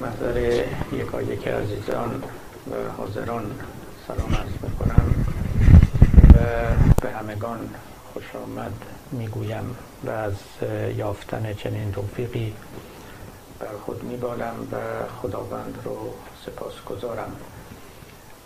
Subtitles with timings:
[0.00, 2.22] محضر یکا یک عزیزان
[2.70, 3.50] و حاضران
[4.08, 5.14] سلام عرض می‌کنم
[6.34, 6.38] و
[7.02, 7.70] به همگان
[8.12, 8.72] خوش آمد
[9.12, 10.34] می‌گویم و از
[10.96, 12.54] یافتن چنین توفیقی
[13.58, 14.76] بر خود میبالم و
[15.22, 16.14] خداوند رو
[16.46, 17.36] سپاس گذارم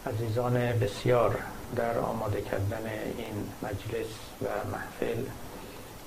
[0.06, 1.38] عزیزان بسیار
[1.76, 2.86] در آماده کردن
[3.18, 4.06] این مجلس
[4.42, 5.22] و محفل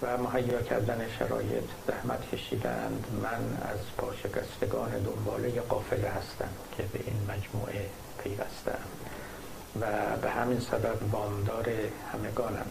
[0.01, 3.05] و مهیا کردن شرایط زحمت کشیدند.
[3.23, 7.85] من از پاشکستگان دنباله قافله هستم که به این مجموعه
[8.23, 8.79] پیوستم
[9.81, 9.85] و
[10.21, 11.69] به همین سبب وامدار
[12.13, 12.65] همگانم.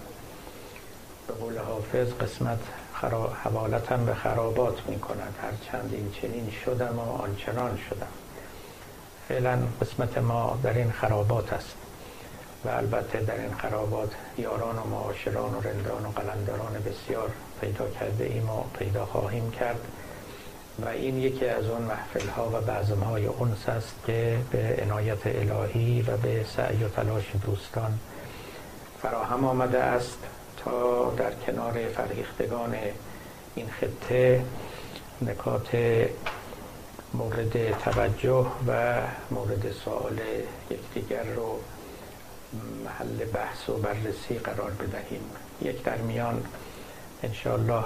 [1.28, 2.58] به قول حافظ قسمت
[3.44, 8.12] حوالتم به خرابات می کند هرچند این چنین شدم و آنچنان شدم.
[9.28, 11.85] فعلا قسمت ما در این خرابات است.
[12.66, 17.30] و البته در این خرابات یاران و معاشران و رندان و قلندران بسیار
[17.60, 19.80] پیدا کرده ایم و پیدا خواهیم کرد.
[20.84, 25.26] و این یکی از اون محفل ها و بعضم های اونس است که به عنایت
[25.26, 27.98] الهی و به سعی و تلاش دوستان
[29.02, 30.18] فراهم آمده است
[30.64, 32.74] تا در کنار فرهیختگان
[33.54, 34.44] این خطه
[35.22, 35.68] نکات
[37.14, 40.18] مورد توجه و مورد سوال
[40.70, 41.58] یکدیگر رو
[42.84, 45.20] محل بحث و بررسی قرار بدهیم.
[45.62, 46.44] یک در میان
[47.22, 47.84] انشاءالله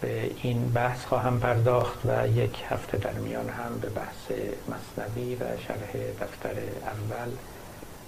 [0.00, 4.30] به این بحث خواهم پرداخت و یک هفته در میان هم به بحث
[4.68, 6.50] مصنوی و شرح دفتر
[6.82, 7.32] اول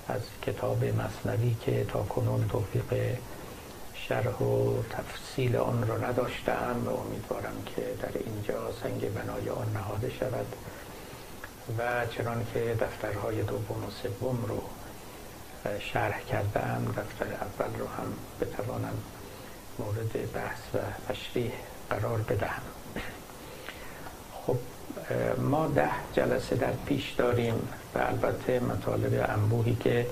[0.08, 3.16] از کتاب مصنوی که تا کنون توفیق
[3.94, 10.10] شرح و تفصیل آن را نداشتم و امیدوارم که در اینجا سنگ بنای آن نهاده
[10.10, 10.46] شود
[11.78, 14.62] و چنان که دفترهای دوم و سوم رو
[15.64, 18.94] شرح کردم دفتر اول رو هم بتوانم
[19.78, 20.78] مورد بحث و
[21.12, 21.52] تشریح
[21.90, 22.62] قرار بدهم.
[24.32, 24.56] خب
[25.38, 30.06] ما ده جلسه در پیش داریم و البته مطالب انبوهی که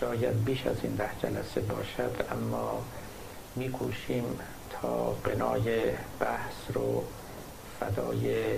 [0.00, 2.82] شاید بیش از این ده جلسه باشد اما
[3.56, 4.24] میکوشیم
[4.70, 7.04] تا بنای بحث رو
[7.80, 8.54] فدای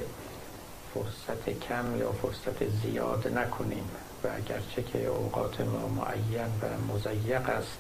[0.94, 3.88] فرصت کم یا فرصت زیاد نکنیم.
[4.24, 7.78] و اگرچه که اوقات ما معین و مزیق است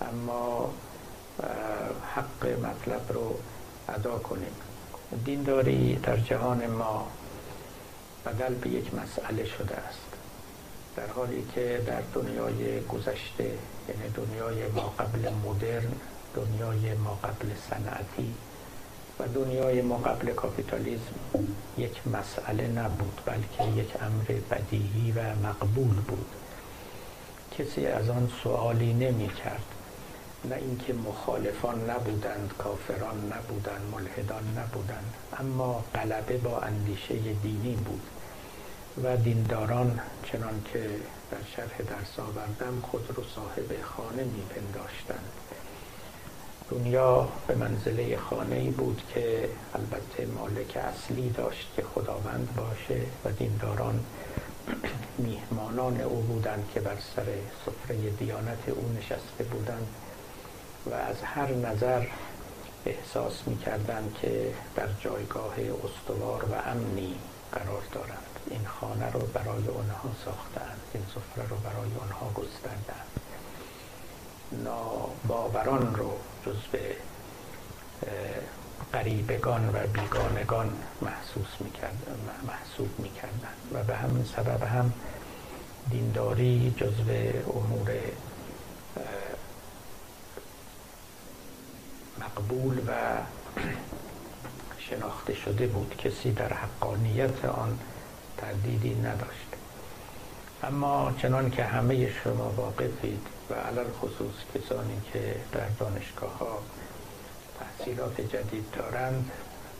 [0.00, 0.74] اما
[2.14, 3.38] حق مطلب رو
[3.88, 4.54] ادا کنیم.
[5.24, 7.08] دینداری در جهان ما
[8.26, 10.10] بدل به یک مسئله شده است.
[10.96, 13.44] در حالی که در دنیای گذشته
[13.88, 15.92] یعنی دنیای ما قبل مدرن
[16.34, 18.34] دنیای ما قبل صنعتی
[19.20, 21.14] و دنیای ما قبل کاپیتالیزم
[21.78, 26.26] یک مسئله نبود بلکه یک امر بدیهی و مقبول بود.
[27.58, 29.64] کسی از آن سوالی نمی کرد
[30.44, 38.02] نه اینکه مخالفان نبودند کافران نبودند ملحدان نبودند اما غلبه با اندیشه دینی بود.
[39.04, 40.78] و دینداران چنان که
[41.30, 45.28] در شرح درس آوردم خود رو صاحب خانه میپنداشتند.
[46.70, 53.32] دنیا به منزله خانه ای بود که البته مالک اصلی داشت که خداوند باشه و
[53.32, 54.04] دینداران
[55.18, 57.26] میهمانان او بودند که بر سر
[57.66, 59.86] سفره دیانت او نشسته بودند
[60.86, 62.06] و از هر نظر
[62.86, 67.14] احساس می‌کردند که در جایگاه استوار و امنی
[67.52, 68.38] قرار دارند.
[68.50, 73.10] این خانه رو برای آنها ساختند این سفره رو برای آنها گستردند.
[74.52, 76.10] ناباوران رو
[76.46, 76.78] جزو
[78.92, 83.54] قریبگان و بیگانگان محسوس می‌کردن محسوب می‌کردن.
[83.72, 84.92] و به همین سبب هم
[85.90, 87.10] دینداری جزو
[87.50, 87.90] امور
[92.20, 92.92] مقبول و
[94.90, 95.96] شناخته شده بود.
[95.96, 97.78] کسی در حقانیت آن
[98.36, 99.46] تردیدی نداشت.
[100.62, 106.58] اما چنان که همه شما واقفید و علل خصوص کسانی که در دانشگاه ها
[107.60, 109.30] تحصیلات جدید دارند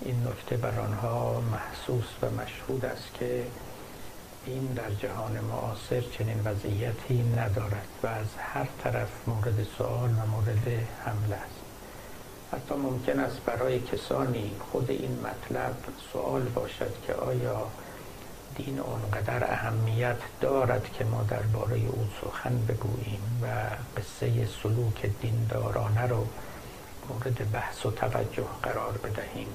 [0.00, 3.46] این نکته بر آنها محسوس و مشهود است که
[4.46, 10.86] این در جهان معاصر چنین وضعیتی ندارد و از هر طرف مورد سوال و مورد
[11.04, 11.60] حمله است.
[12.52, 15.74] حتی ممکن است برای کسانی خود این مطلب
[16.12, 17.66] سوال باشد که آیا
[18.56, 23.46] دین اونقدر اهمیت دارد که ما درباره او سخن بگوییم و
[24.00, 26.26] قصه سلوک دیندارانه رو
[27.08, 29.48] مورد بحث و توجه قرار بدهیم.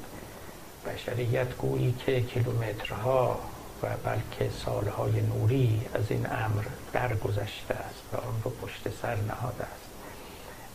[0.86, 3.40] بشریت گویی که کیلومترها
[3.84, 6.64] و بلکه سالهای نوری از این امر
[6.94, 9.95] درگذشته است و آن رو پشت سر نهاده است.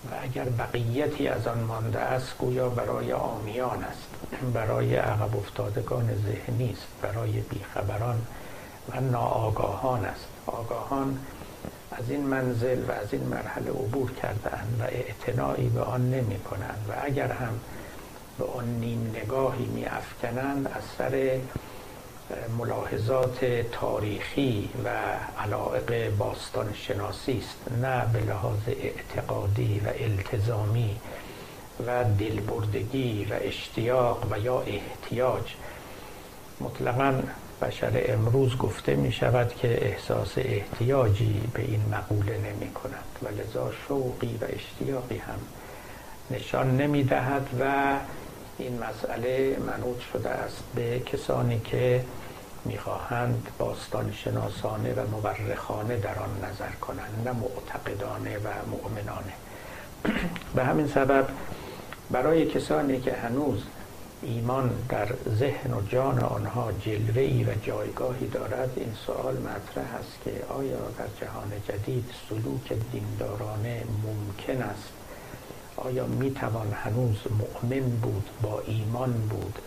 [0.04, 4.08] و اگر بقیتی از آن مانده است گویا برای آمیان است.
[4.54, 8.22] برای عقب افتادگان ذهنی است برای بیخبران
[8.88, 10.26] و ناآگاهان است.
[10.46, 11.18] آگاهان
[11.92, 16.86] از این منزل و از این مرحله عبور کردن و اعتنایی به آن نمی کنند
[16.88, 17.60] و اگر هم
[18.38, 21.40] به آن نیم نگاهی می افکنند از سر
[22.58, 24.88] ملاحظات تاریخی و
[25.38, 30.96] علائق باستان شناسی است نه به لحاظ اعتقادی و التزامی
[31.86, 35.54] و دلبردگی و اشتیاق و یا احتیاج.
[36.60, 37.22] مطلقا
[37.62, 43.28] بشر امروز گفته می شود که احساس احتیاجی به این مقوله نمی کند و
[43.88, 45.38] شوقی و اشتیاقی هم
[46.30, 47.96] نشان نمی دهد و
[48.60, 52.04] این مسئله منوط شده است به کسانی که
[52.64, 59.32] می‌خواهند باستان شناسانه و مورخانه در آن نظر کنند نه معتقدانه و مؤمنانه.
[60.54, 61.26] به همین سبب
[62.10, 63.62] برای کسانی که هنوز
[64.22, 65.08] ایمان در
[65.38, 71.26] ذهن و جان آنها جلوه و جایگاهی دارد این سوال مطرح است که آیا در
[71.26, 74.99] جهان جدید سلوک دیندارانه ممکن است
[75.80, 79.58] آیا می توان هنوز مؤمن بود با ایمان بود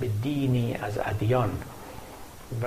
[0.00, 1.50] به دینی از ادیان
[2.62, 2.66] و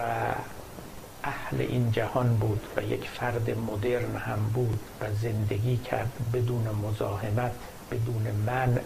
[1.23, 7.51] اهل این جهان بود و یک فرد مدرن هم بود و زندگی کرد بدون مزاحمت
[7.91, 8.81] بدون منع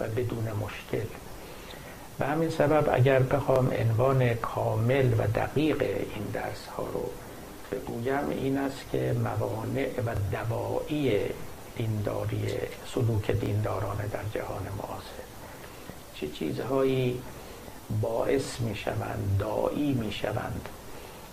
[0.00, 1.06] و بدون مشکل؟
[2.18, 7.10] به همین سبب اگر بخوام عنوان کامل و دقیق این درس ها رو
[7.72, 11.20] بگویم این است که موانع و دوایی
[11.80, 12.42] دینداری
[12.94, 15.24] سلوک دیندارانه در جهان معاصر.
[16.14, 17.22] چه چیزهایی
[18.00, 20.68] باعث می شوند دایی می شوند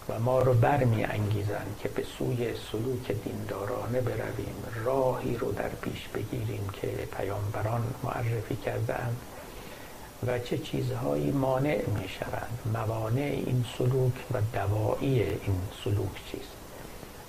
[0.10, 6.08] و ما رو برمی انگیزند که به سوی سلوک دیندارانه برویم راهی رو در پیش
[6.08, 9.18] بگیریم که پیامبران معرفی کردند
[10.28, 16.57] و چه چیزهایی مانع می شوند موانع این سلوک و دوایی این سلوک چیست.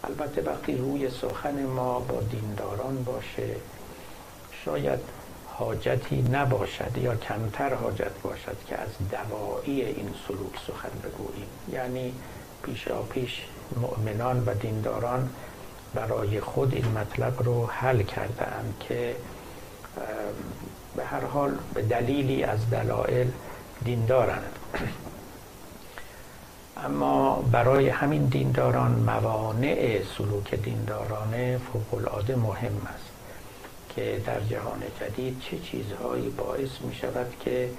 [0.04, 3.56] البته وقتی روی سخن ما با دینداران باشه
[4.64, 4.98] شاید
[5.46, 11.48] حاجتی نباشد یا کمتر حاجت باشد که از دوایی این سلوک سخن بگوییم.
[11.72, 12.12] یعنی
[12.62, 13.42] پیشا پیش
[13.80, 15.30] مؤمنان و دینداران
[15.94, 19.16] برای خود این مطلب رو حل کردند که
[20.96, 23.30] به هر حال به دلیلی از دلایل
[23.84, 24.52] دیندارند.
[26.84, 33.10] اما برای همین دینداران موانع سلوک دیندارانه فوقالعاده مهم است
[33.94, 37.70] که در جهان جدید چه چیزهایی باعث می شود که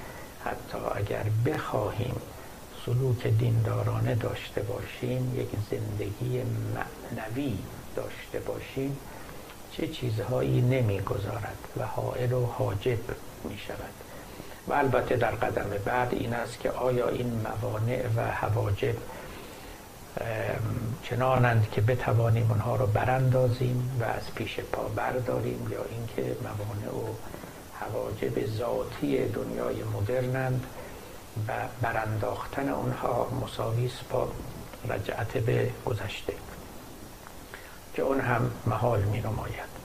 [0.45, 2.15] حتی اگر بخواهیم
[2.85, 6.41] سلوک دیندارانه داشته باشیم یک زندگی
[6.75, 7.57] معنوی
[7.95, 8.97] داشته باشیم
[9.71, 12.99] چه چیزهایی نمی‌گذارد و حائل و حاجب
[13.43, 14.08] می شود.
[14.69, 18.95] و البته در قدم بعد این است که آیا این موانع و حواجب
[21.03, 27.13] چنانند که بتوانیم اونها رو براندازیم و از پیش پا برداریم یا اینکه موانع و
[27.79, 30.65] حواجب ذاتی دنیای مدرنند
[31.47, 31.51] و
[31.81, 34.31] برانداختن اونها مساویس با
[34.89, 36.33] رجعت به گذشته
[37.93, 39.78] که اون هم محال می نماید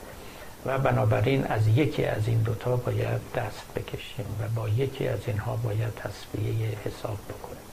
[0.67, 5.57] و بنابراین از یکی از این دوتا باید دست بکشیم و با یکی از اینها
[5.57, 7.65] باید تصفیه حساب بکنیم.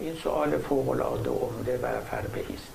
[0.00, 2.72] این سوال فوق العاده عمده و فربهی است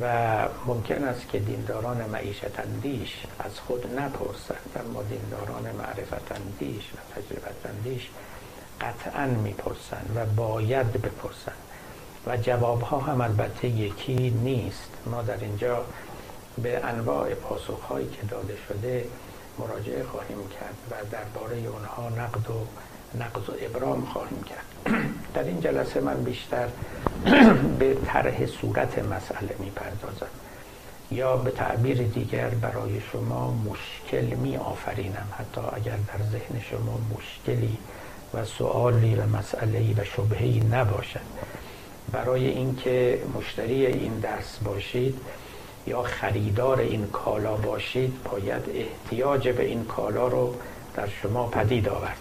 [0.00, 7.20] و ممکن است که دینداران معیشت اندیش از خود نپرسند اما دینداران معرفت اندیش و
[7.20, 8.08] تجربت اندیش
[8.80, 11.56] قطعا می‌پرسند و باید بپرسند.
[12.26, 14.90] و جوابها هم البته یکی نیست.
[15.06, 15.84] ما در اینجا
[16.62, 19.04] به انواع پاسخهایی که داده شده
[19.58, 22.66] مراجعه خواهیم کرد و درباره اونها نقد و
[23.18, 24.94] نقض و ابرام خواهیم کرد.
[25.34, 26.68] در این جلسه من بیشتر
[27.78, 30.26] به طرح صورت مسئله می‌پردازم.
[31.10, 37.78] یا به تعبیر دیگر برای شما مشکل می آفرینم حتی اگر در ذهن شما مشکلی
[38.34, 41.20] و سوالی و مسئله و شبهی نباشد.
[42.12, 45.20] برای اینکه مشتری این درس باشید
[45.88, 50.54] یا خریدار این کالا باشید باید احتیاج به این کالا رو
[50.96, 52.18] در شما پدید آورد.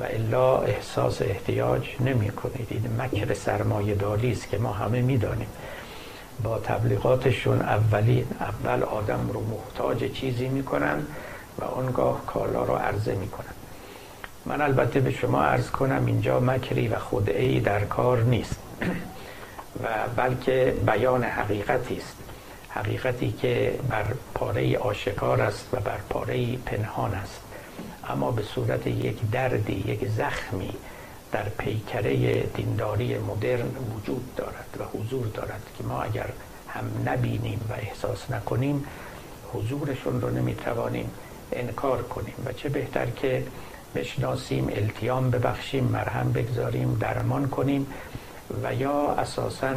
[0.00, 2.66] و الا احساس احتیاج نمی کنید.
[2.70, 5.48] این مکر سرمایه داری است که ما همه می‌دانیم
[6.42, 11.06] با تبلیغاتشون اولی اول آدم رو محتاج چیزی می‌کنن
[11.58, 13.54] و اونگاه کالا رو عرضه می‌کنن
[14.46, 18.56] من البته به شما عرض کنم اینجا مکری و خدعی در کار نیست.
[19.82, 19.86] و
[20.16, 22.16] بلکه بیان حقیقتی است.
[22.76, 24.04] حقیقتی که بر
[24.34, 27.40] پاره آشکار است و بر پاره پنهان است.
[28.08, 30.70] اما به صورت یک دردی یک زخمی
[31.32, 36.28] در پیکره دینداری مدرن وجود دارد و حضور دارد که ما اگر
[36.68, 38.84] هم نبینیم و احساس نکنیم
[39.52, 41.10] حضورشون رو نمی‌توانیم
[41.52, 43.46] انکار کنیم و چه بهتر که
[43.94, 47.86] بشناسیم التیام ببخشیم مرهم بگذاریم درمان کنیم
[48.62, 49.74] و یا اساسا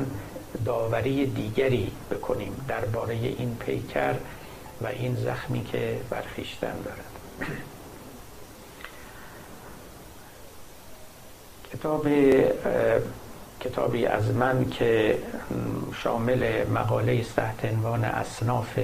[0.65, 4.13] داوری دیگری بکنیم درباره این پیکر
[4.82, 7.06] و این زخمی که برخیشتن دارد.
[11.74, 12.08] کتاب
[13.60, 15.18] کتابی از من که
[16.03, 18.79] شامل مقاله تحت عنوان اصناف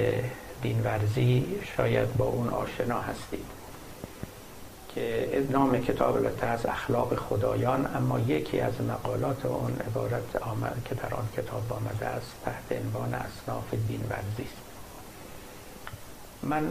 [0.61, 1.45] دینورزی
[1.77, 3.64] شاید با اون آشنا هستید.
[4.95, 10.95] که نام کتاب البته از اخلاق خدایان اما یکی از مقالات اون عبارت آمد که
[10.95, 14.57] در آن کتاب آمده است تحت عنوان اصناف دینورزی است
[16.43, 16.69] من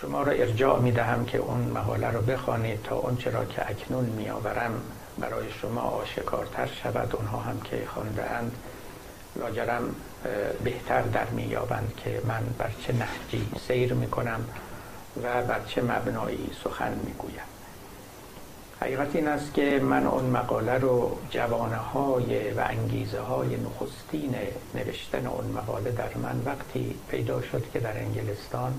[0.00, 4.04] شما را ارجاع می دهم که اون مقاله رو بخوانید تا اون چرا که اکنون
[4.04, 4.72] می آورم
[5.18, 8.52] برای شما آشکارتر شود اونها هم که خانده اند
[9.36, 9.94] لاجرم
[10.64, 14.44] بهتر در میابند که من بر چه نهجی سیر می‌کنم.
[15.22, 17.46] و بر چه مبنایی سخن می‌گویم.
[18.80, 24.34] حقیقت این است که من اون مقاله رو جوانه های و انگیزه های نخستین
[24.74, 28.74] نوشتن اون مقاله در من وقتی پیدا شد که در انگلستان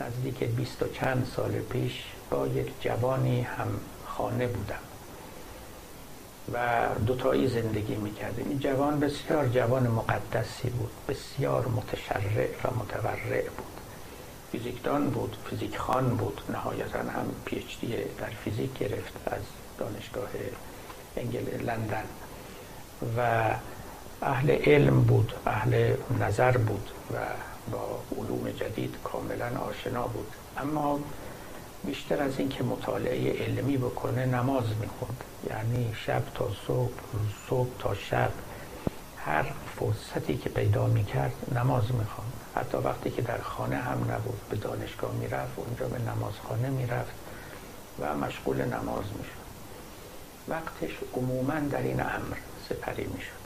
[0.00, 3.68] نزدیک بیست و چند سال پیش با یک جوانی هم
[4.06, 4.82] خانه بودم
[6.52, 6.58] و
[7.06, 8.46] دوتایی زندگی می‌کردیم.
[8.48, 13.71] این جوان بسیار جوان مقدسی بود بسیار متشرع و متورع بود.
[14.52, 16.40] فیزیکدان بود فیزیک خان بود.
[16.48, 17.80] نهایتا هم پیچ
[18.18, 19.42] در فیزیک گرفت از
[19.78, 20.28] دانشگاه
[21.16, 22.04] انگل لندن.
[23.16, 23.50] و
[24.22, 27.16] اهل علم بود اهل نظر بود و
[27.70, 30.32] با علوم جدید کاملا آشنا بود.
[30.58, 31.00] اما
[31.84, 35.24] بیشتر از اینکه مطالعه علمی بکنه نماز می‌خوند.
[35.50, 36.92] یعنی شب تا صبح
[37.50, 38.32] صبح تا شب.
[39.24, 44.56] هر فرصتی که پیدا می‌کرد نماز می‌خوند حتی وقتی که در خانه هم نبود به
[44.56, 47.12] دانشگاه می‌رفت اونجا به نمازخانه می‌رفت
[48.00, 49.42] و مشغول نماز می‌شد.
[50.48, 52.36] وقتش عموما در این امر
[52.68, 53.42] سپری می‌شد.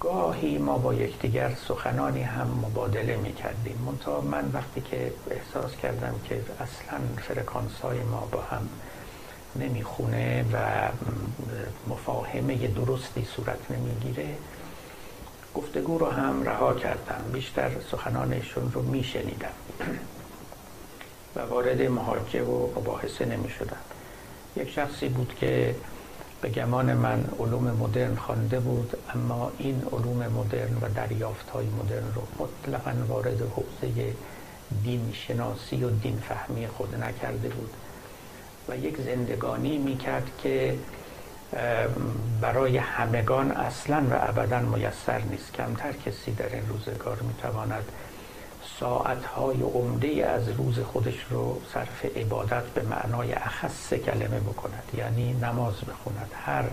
[0.00, 6.14] گاهی ما با یکدیگر سخنانی هم مبادله می کردیم منتها من وقتی که احساس کردم
[6.24, 8.68] که اصلا فرکانس های ما با هم
[9.56, 10.58] نمی‌خونه و
[11.88, 14.28] مفاهمه درستی صورت نمی‌گیره.
[15.54, 17.24] گفتگو رو هم رها کردم.
[17.32, 19.48] بیشتر سخنانشون رو میشنیدم.
[21.36, 23.76] و وارد محاجه و مباحثه نمی شدم
[24.56, 25.74] یک شخصی بود که
[26.40, 32.14] به گمان من علوم مدرن خوانده بود اما این علوم مدرن و دریافت های مدرن
[32.14, 34.14] رو مطلقا وارد حوزه
[34.84, 37.70] دین شناسی و دین فهمی خود نکرده بود.
[38.70, 40.74] و یک زندگانی می‌کرد که
[42.40, 45.52] برای همگان اصلا و ابدا میسر نیست.
[45.52, 47.84] کمتر کسی در این روزگار می‌تواند
[48.80, 55.74] ساعتهای عمده از روز خودش رو صرف عبادت به معنای اخص کلمه بکند یعنی نماز
[55.74, 56.64] بخوند هر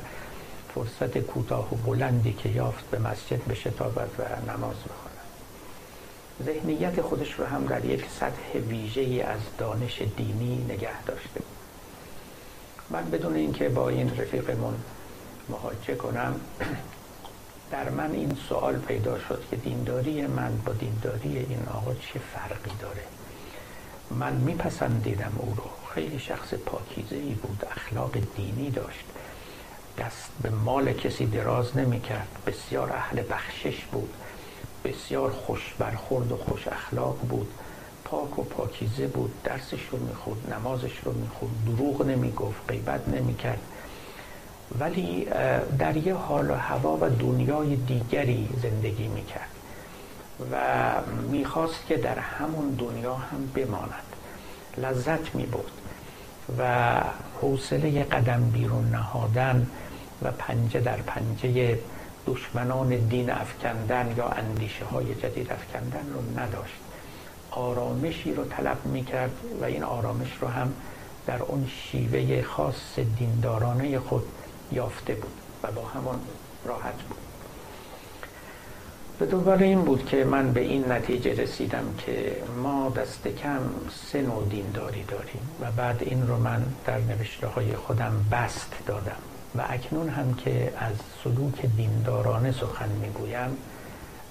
[0.75, 5.17] فرصت کوتاه و بلندی که یافت به مسجد بشتابد و نماز بخواند.
[6.45, 11.41] ذهنیت خودش رو هم در یک سطح ویژه از دانش دینی نگه داشته.
[12.89, 14.75] من بدون اینکه با این رفیقمون
[15.49, 16.39] مهاجه کنم
[17.71, 22.71] در من این سوال پیدا شد که دینداری من با دینداری این آقا چه فرقی
[22.79, 23.03] داره؟
[24.11, 25.93] من میپسندیدم او رو.
[25.93, 29.05] خیلی شخص پاکیزه ای بود اخلاق دینی داشت.
[29.97, 32.27] دست به مال کسی دراز نمی‌کرد.
[32.47, 34.13] بسیار اهل بخشش بود.
[34.85, 37.53] بسیار خوش برخورد و خوش اخلاق بود.
[38.09, 39.43] پاک و پاکیزه بود.
[39.43, 41.51] درسش رو می‌خورد نمازش رو می‌خورد.
[41.65, 43.61] دروغ نمی‌گفت غیبت نمی‌کرد.
[44.79, 45.27] ولی
[45.79, 49.49] در یه حال و هوا و دنیای دیگری زندگی می‌کرد
[50.51, 50.55] و
[51.31, 54.03] می‌خواست که در همون دنیا هم بماند.
[54.77, 55.71] لذت میبود
[56.57, 57.01] و
[57.41, 59.67] حوصله قدم بیرون نهادن
[60.21, 61.79] و پنجه در پنجه
[62.27, 66.86] دشمنان دین افکندن یا اندیشه های جدید افکندن رو نداشت.
[67.57, 70.73] آرامشی رو طلب می‌کرد و این آرامش رو هم
[71.27, 74.23] در اون شیوه خاص دیندارانه خود
[74.71, 75.33] یافته بود
[75.63, 76.19] و با همان
[76.65, 77.17] راحت بود.
[79.19, 83.59] به دنبال این بود که من به این نتیجه رسیدم که ما دست کم
[84.11, 89.21] سه نوع دینداری داریم و بعد این رو من در نوشته های خودم بست دادم
[89.55, 93.57] و اکنون هم که از سلوک دیندارانه سخن می‌گویم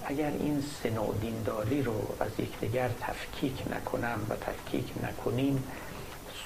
[0.09, 5.65] اگر این سه نوع دینداری رو از یکدیگر تفکیک نکنم و تفکیک نکنیم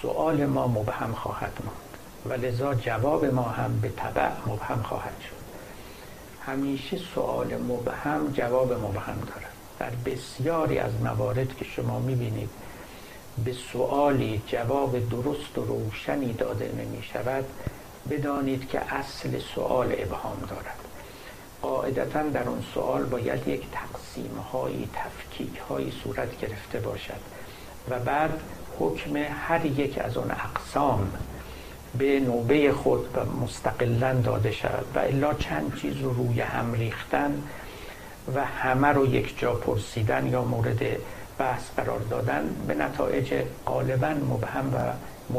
[0.03, 1.91] سوال ما مبهم خواهد ماند
[2.27, 5.41] و لذا جواب ما هم به طبع مبهم خواهد شد.
[6.47, 9.53] همیشه سوال مبهم جواب مبهم دارد.
[9.79, 12.51] در بسیاری از موارد که شما می‌بینید
[13.45, 17.45] به سوالی جواب درست و روشنی داده نمی شود
[18.11, 20.80] بدانید که اصل سوال ابهام دارد.
[21.63, 27.21] قاعدتا در اون سوال باید یک تقسیم هایی تفکیک هایی صورت گرفته باشد
[27.91, 28.41] و بعد
[28.79, 31.13] حکم هر یک از اون اقسام
[31.99, 37.43] به نوبه خود و مستقلا داده شود و الا چند چیز رو روی هم ریختن
[38.35, 40.83] و همه رو یک جا پرسیدن یا مورد
[41.39, 43.35] بحث قرار دادن به نتایج
[43.67, 44.79] غالبا مبهم و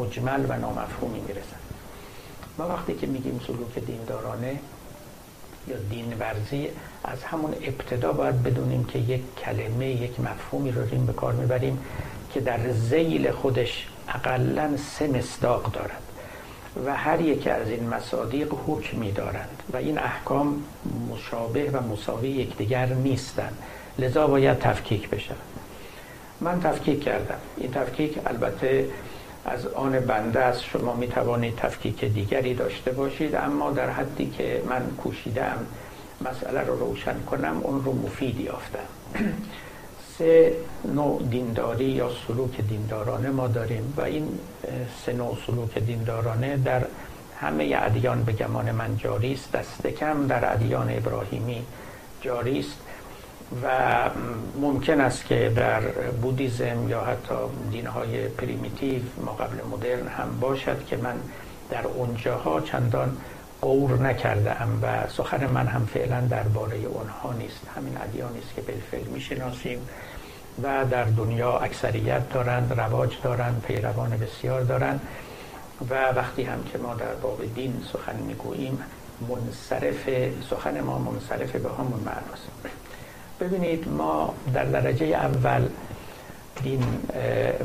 [0.00, 1.56] مجمل و نامفهومی می‌رسن.
[2.58, 4.58] ما وقتی که میگیم سلوک دیندارانه
[5.68, 6.68] یا دین ورزی
[7.04, 11.78] از همون ابتدا باید بدونیم که یک کلمه یک مفهومی رو ریم به کار می‌بریم
[12.34, 16.02] که در زیل خودش اقلا سه مصداق دارد
[16.86, 20.62] و هر یک از این مصادیق حکمی دارند و این احکام
[21.10, 23.58] مشابه و مساوی یکدیگر نیستند.
[23.98, 25.34] لذا باید تفکیک بشن
[26.40, 27.38] من تفکیک کردم.
[27.56, 28.86] این تفکیک البته
[29.44, 33.34] از آن بنده است شما می توانید تفکیک دیگری داشته باشید.
[33.34, 35.66] اما در حدی که من کوشیدم
[36.24, 38.78] مسئله رو روشن کنم اون رو مفید یافتم.
[40.18, 40.52] سه
[40.84, 44.38] نوع دینداری یا سلوک دیندارانه ما داریم و این
[45.06, 46.86] سه نوع سلوک دیندارانه در
[47.40, 49.52] همه ادیان به گمان من جاری است.
[49.52, 51.64] دست کم در ادیان ابراهیمی
[52.20, 52.81] جاری است.
[53.62, 53.68] و
[54.60, 55.80] ممکن است که در
[56.22, 57.34] بودیزم یا حتی
[57.70, 61.14] دینهای primitive ما قبل مدرن هم باشد که من
[61.70, 63.16] در اونجاها چندان
[63.60, 67.60] غور نکرده ام و سخن من هم فعلا درباره اونها نیست.
[67.76, 69.78] همین ادیانی است که بالفعل می‌شناسیم
[70.62, 75.00] و در دنیا اکثریت دارند رواج دارند پیروان بسیار دارند
[75.90, 78.78] و وقتی هم که ما در باب دین سخن می‌گوییم
[79.28, 80.08] منصرف
[80.50, 82.48] سخن ما منصرف به همون معناست.
[83.42, 85.68] ببینید ما در درجه اول
[86.62, 86.84] دین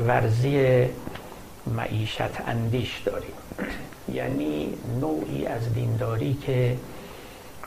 [0.06, 0.86] ورزی
[1.66, 3.32] معیشت اندیش داریم.
[4.12, 6.76] یعنی نوعی از دینداری که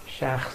[0.07, 0.53] شخص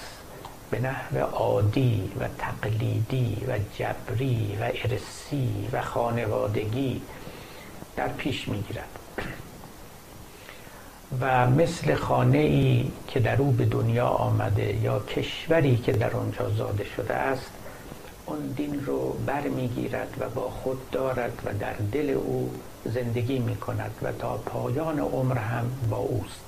[0.71, 7.03] به نحو عادی و تقلیدی و جبری و ارسی و خانوادگی
[7.97, 8.99] در پیش می‌گیرد.
[11.21, 16.51] و مثل خانه ای که در او به دنیا آمده یا کشوری که در آنجا
[16.51, 17.51] زاده شده است
[18.27, 22.51] اون دین رو برمیگیرد و با خود دارد و در دل او
[22.85, 26.45] زندگی می کند و تا پایان عمر هم با اوست.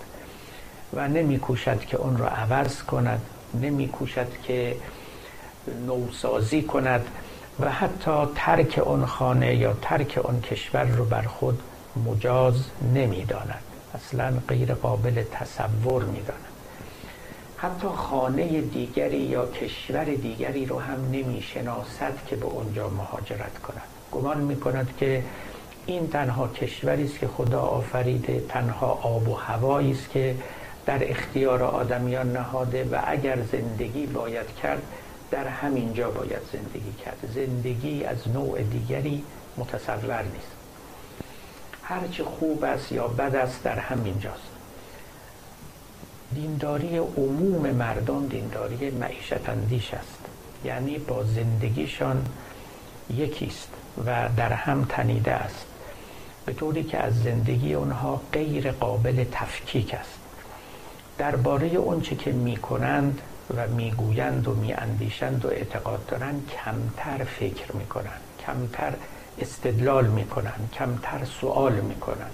[0.95, 3.21] و نمی کوشد که اون رو عوض کند
[3.55, 4.77] نمی کوشد که
[5.87, 7.07] نوسازی کند
[7.61, 11.63] و حتی ترک اون خانه یا ترک اون کشور رو بر خود
[12.07, 12.55] مجاز
[12.95, 16.45] نمی داند اصلا غیر قابل تصور می داند
[17.61, 23.83] حتی خانه دیگری یا کشور دیگری رو هم نمی شناسد که به اونجا مهاجرت کند.
[24.13, 25.25] گمان می کند که
[25.87, 30.37] این تنها کشوری است که خدا آفریده تنها آب و هوایی است که
[30.87, 34.83] در اختیار آدمیان نهاده و اگر زندگی باید کرد
[35.31, 37.31] در همین جا باید زندگی کرد.
[37.35, 39.25] زندگی از نوع دیگری
[39.57, 40.58] متصور نیست.
[41.89, 44.51] هرچه خوب است یا بد است در همین جاست
[46.35, 50.19] دینداری عموم مردم دینداری معیشت اندیش است.
[50.65, 52.27] یعنی با زندگیشان
[53.17, 53.69] یکیست
[54.07, 55.67] و در هم تنیده است.
[56.47, 60.19] به طوری که از زندگی اونها غیر قابل تفکیک است.
[61.19, 63.21] درباره اونچه که می‌کنند
[63.57, 68.21] و می‌گویند و میاندیشند و اعتقاد دارند کمتر فکر می‌کنند.
[68.47, 68.93] کمتر
[69.41, 72.31] استدلال می‌کنند کمتر سوال می‌کنند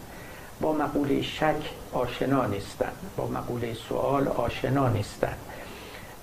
[0.60, 5.36] با مقوله شک آشنا نیستند با مقوله سوال آشنا نیستند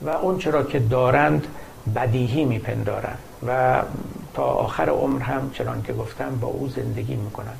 [0.01, 1.47] و اون چرا که دارند
[1.95, 3.81] بدیهی میپندارند و
[4.33, 7.59] تا آخر عمر هم چنان که گفتم با او زندگی می‌کنند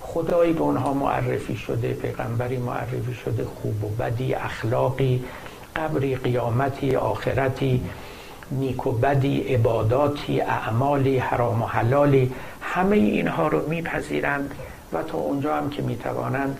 [0.00, 5.24] خدایی به اونها معرفی شده پیغمبری معرفی شده خوب و بدی اخلاقی
[5.76, 7.82] قبری قیامتی آخرتی
[8.50, 12.32] نیک و بدی عباداتی اعمالی حرام و حلالی.
[12.74, 14.54] همه اینها رو میپذیرند
[14.92, 16.58] و تا اونجا هم که می‌توانند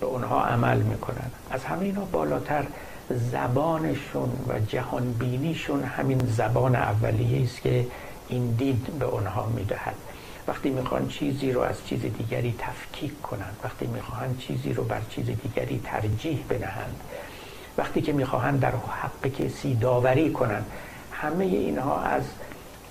[0.00, 1.32] به اونها عمل می‌کنند.
[1.50, 2.64] از همه اینا بالاتر
[3.10, 7.86] زبانشون و جهانبینیشون همین زبان اولیه است که
[8.28, 9.94] این دید به اونها می‌دهد.
[10.48, 15.26] وقتی می‌خوان چیزی رو از چیز دیگری تفکیک کنند وقتی می‌خواهند چیزی رو بر چیز
[15.26, 17.00] دیگری ترجیح بدهند
[17.78, 20.66] وقتی که می‌خواهند در حق کسی داوری کنند
[21.12, 22.22] همه اینها از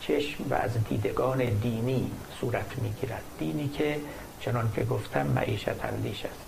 [0.02, 3.22] چشم و از دیدگان دینی صورت می‌گیرد.
[3.40, 4.00] دینی که
[4.40, 6.46] چنان که گفتم معیشت اندیش است.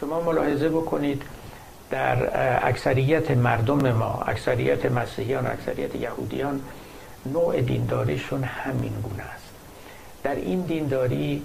[0.00, 1.22] شما ملاحظه بکنید
[1.90, 6.60] در اکثریت مردم ما اکثریت مسیحیان اکثریت یهودیان
[7.26, 9.44] نوع دینداریشون همین گونه است.
[10.22, 11.42] در این دینداری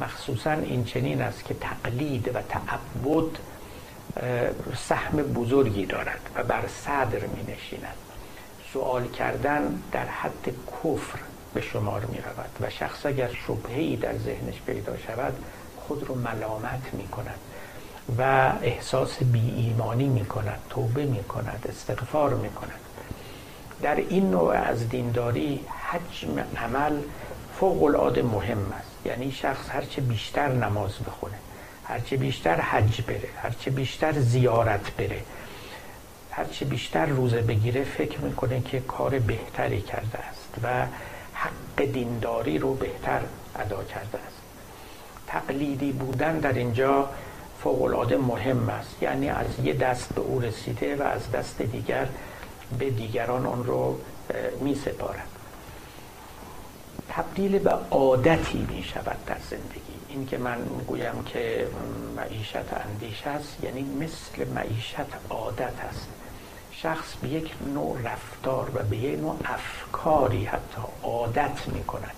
[0.00, 3.38] مخصوصا این چنین است که تقلید و تعبد
[4.76, 7.94] سهم بزرگی دارد و بر صدر می نشیند
[8.72, 11.18] سوال کردن در حد کفر
[11.54, 15.32] به شمار می رود و شخص اگر شبهی در ذهنش پیدا شود
[15.76, 17.38] خود رو ملامت می کند
[18.18, 22.80] و احساس بی ایمانی می کند توبه می کند استغفار می کند.
[23.82, 26.98] در این نوع از دینداری حجم عمل
[27.60, 28.94] فوق العاده مهم است.
[29.04, 31.34] یعنی شخص هرچه بیشتر نماز بخونه
[31.84, 35.20] هرچه بیشتر حج بره هرچه بیشتر زیارت بره
[36.30, 40.86] هرچه بیشتر روزه بگیره فکر می‌کنه که کار بهتری کرده است و
[41.44, 43.20] حق دینداری رو بهتر
[43.56, 44.36] ادا کرده است.
[45.26, 47.08] تقلیدی بودن در اینجا
[47.62, 49.02] فوق العاده مهم است.
[49.02, 52.08] یعنی از یه دست به او رسیده و از دست دیگر
[52.78, 53.98] به دیگران آن رو
[54.60, 55.28] می سپارد
[57.08, 59.94] تبدیل به عادتی می شود در زندگی.
[60.08, 61.66] این که من گویم که
[62.16, 64.96] معیشت اندیش است یعنی مثل معیشت
[65.30, 66.08] عادت است.
[66.84, 72.12] شخص به یک نوع رفتار و به یک نوع افکاری حتی عادت می کند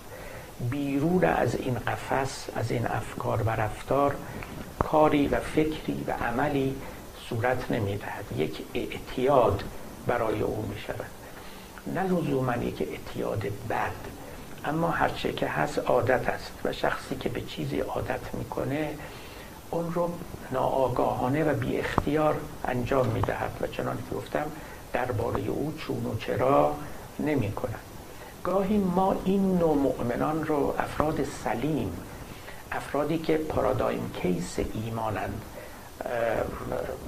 [0.69, 4.15] بیرون از این قفس از این افکار و رفتار
[4.79, 6.75] کاری و فکری و عملی
[7.29, 9.63] صورت نمی دهد یک اعتیاد
[10.07, 11.09] برای او می شود
[11.87, 13.91] نه لزوما یک اعتیاد بد
[14.65, 18.89] اما هرچه که هست عادت است و شخصی که به چیزی عادت می‌کنه
[19.71, 20.11] اون رو
[20.51, 23.57] ناآگاهانه و بی اختیار انجام می‌دهد.
[23.61, 24.45] و چنان که گفتم
[24.93, 26.75] درباره او چون و چرا
[27.19, 27.79] نمی کند
[28.43, 31.91] گاهی ما این نوع مؤمنان رو افراد سلیم
[32.71, 35.41] افرادی که پارادایم کیس ایمانند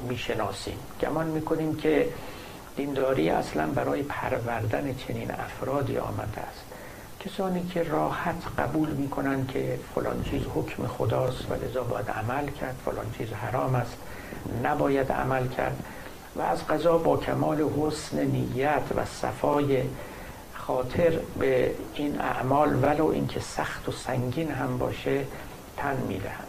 [0.08, 0.78] می‌شناسیم.
[1.02, 2.10] گمان می‌کنیم که
[2.76, 6.64] دینداری اصلا برای پروردن چنین افرادی آمده است.
[7.26, 12.76] کسانی که راحت قبول می‌کنن که فلان چیز حکم خداست و لذا باید عمل کرد
[12.86, 13.98] فلان چیز حرام است
[14.64, 15.84] نباید عمل کرد.
[16.36, 19.84] و از قضا با کمال حسن نیت و صفای
[20.54, 25.26] خاطر به این اعمال ولو اینکه سخت و سنگین هم باشه
[25.78, 26.48] تن می‌دهند.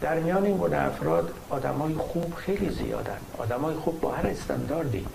[0.00, 3.18] در میان این گونه افراد آدمای خوب خیلی زیادن.
[3.38, 5.06] آدمای خوب با هر استانداردی.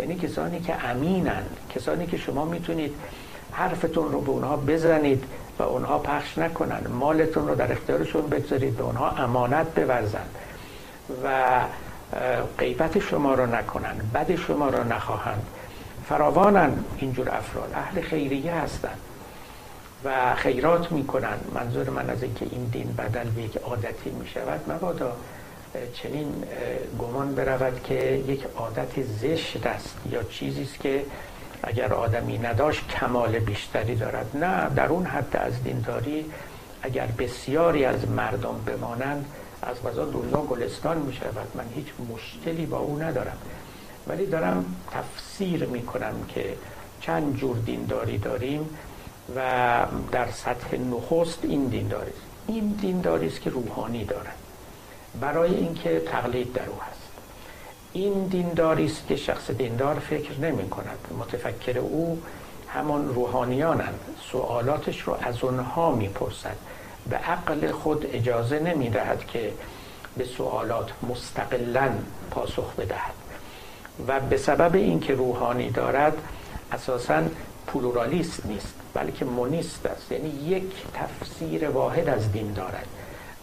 [0.00, 2.94] یعنی کسانی که امینند کسانی که شما می‌تونید
[3.54, 5.24] حرفتون رو به اونها بزنید
[5.58, 10.26] و اونها پخش نکنن مالتون رو در اختیارشون بگذارید به اونها امانت بورزن
[11.24, 11.60] و
[12.58, 15.46] غیبت شما رو نکنن بد شما رو نخواهند.
[16.08, 18.98] فراوانن اینجور افراد اهل خیریه هستند
[20.04, 21.36] و خیرات می‌کنن.
[21.54, 25.12] منظور من از اینکه این دین بدل به یک عادتی می‌شود مبادا
[25.94, 26.44] چنین
[26.98, 31.02] گمان برود که یک عادت زشت است یا چیزی است که
[31.66, 34.36] اگر آدمی نداشت کمال بیشتری دارد.
[34.36, 36.24] نه در اون حد از دینداری
[36.82, 39.24] اگر بسیاری از مردم بمانند
[39.62, 43.36] از غذا دنیا گلستان می شود من هیچ مشکلی با او ندارم.
[44.06, 46.56] ولی دارم تفسیر می کنم که
[47.00, 48.78] چند جور دینداری داریم
[49.36, 49.40] و
[50.12, 54.36] در سطح نخست این دینداری است این دینداری است که روحانی دارد.
[55.20, 57.03] برای اینکه تقلید در او هست.
[57.96, 60.98] این دینداری است که شخص دیندار فکر نمی کند.
[61.18, 62.22] متفکر او
[62.68, 64.00] همان روحانیانند.
[64.30, 66.56] سوالاتش رو از اونها می‌پرسد
[67.10, 69.52] به عقل خود اجازه نمی دهد که
[70.16, 71.90] به سوالات مستقلا
[72.30, 73.14] پاسخ بدهد.
[74.08, 76.16] و به سبب اینکه روحانی دارد
[76.72, 77.22] اساسا
[77.66, 80.12] پلورالیست نیست بلکه مونیست است.
[80.12, 82.86] یعنی یک تفسیر واحد از دین دارد.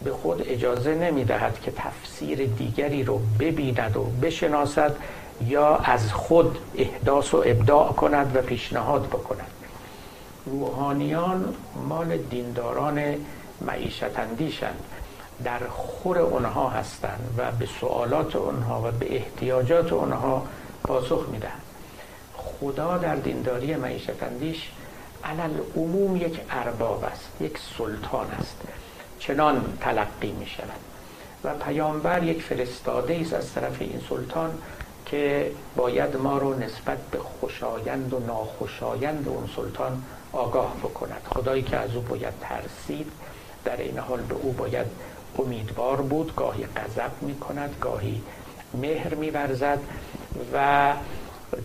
[0.03, 4.95] به خود اجازه نمی دهد که تفسیر دیگری رو ببیند و بشناسد
[5.47, 9.51] یا از خود احداث و ابداع کند و پیشنهاد بکند.
[10.45, 11.53] روحانیان
[11.89, 13.15] مال دینداران
[13.61, 14.83] معیشت اندیشند.
[15.43, 20.43] در خور اونها هستند و به سوالات اونها و به احتیاجات اونها
[20.83, 21.61] پاسخ می‌دهند.
[22.35, 24.71] خدا در دینداری معیشت اندیش
[25.23, 28.57] علل عموم یک ارباب است یک سلطان است.
[29.21, 30.79] چنان تلقی می شود
[31.43, 34.51] و پیامبر یک فرستاده است از طرف این سلطان
[35.05, 40.03] که باید ما رو نسبت به خوشایند و ناخوشایند اون سلطان
[40.33, 41.21] آگاه بکند.
[41.29, 43.11] خدایی که از او باید ترسید
[43.65, 44.87] در این حال به او باید
[45.39, 48.21] امیدوار بود گاهی غضب می کند گاهی
[48.73, 49.31] مهر می
[50.53, 50.93] و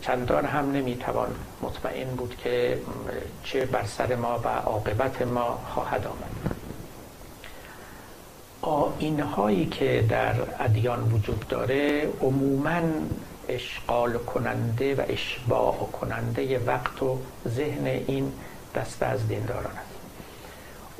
[0.02, 1.28] چندان هم نمی‌توان
[1.62, 2.78] مطمئن بود که
[3.44, 6.55] چه بر سر ما و عاقبت ما خواهد آمد.
[8.66, 12.80] آین هایی که در ادیان وجود داره عموما
[13.48, 18.32] اشغال کننده و اشباع کننده وقت و ذهن این
[18.74, 19.96] دسته از دینداران است.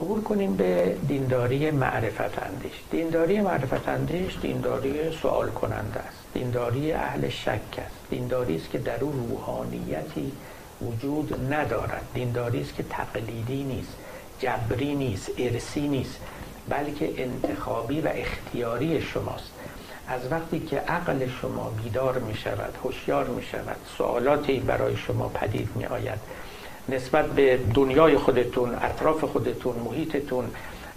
[0.00, 2.72] عبور کنیم به دینداری معرفت اندیش.
[2.90, 6.18] دینداری معرفت اندیش دینداری سوال کننده است.
[6.34, 7.96] دینداری اهل شک است.
[8.10, 10.32] دینداری است که در او روحانیتی
[10.82, 12.06] وجود ندارد.
[12.14, 13.96] دینداری است که تقلیدی نیست
[14.38, 16.20] جبری نیست ارسی نیست.
[16.68, 19.52] بلکه انتخابی و اختیاری شماست.
[20.08, 25.68] از وقتی که عقل شما بیدار می شود هوشیار می شود سوالاتی برای شما پدید
[25.74, 26.18] می آید
[26.88, 30.50] نسبت به دنیای خودتون اطراف خودتون محیطتون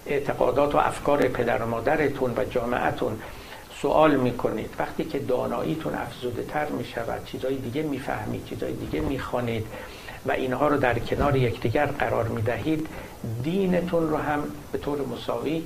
[0.05, 3.19] اعتقادات و افکار پدر و مادرتون و جامعتون
[3.81, 4.69] سوال می‌کنید.
[4.79, 9.67] وقتی که داناییتون افزوده تر می شود چیزای دیگه می‌فهمید چیزای دیگه می‌خوانید
[10.25, 12.87] و اینها رو در کنار یکدیگر قرار می دهید
[13.43, 15.63] دینتون رو هم به طور مساوی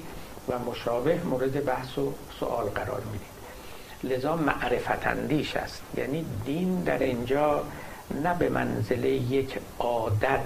[0.50, 3.34] و مشابه مورد بحث و سوال قرار می‌دید.
[4.04, 5.82] لذا معرفت اندیش است.
[5.98, 7.64] یعنی دین در اینجا
[8.24, 10.40] نه به منزله یک عادت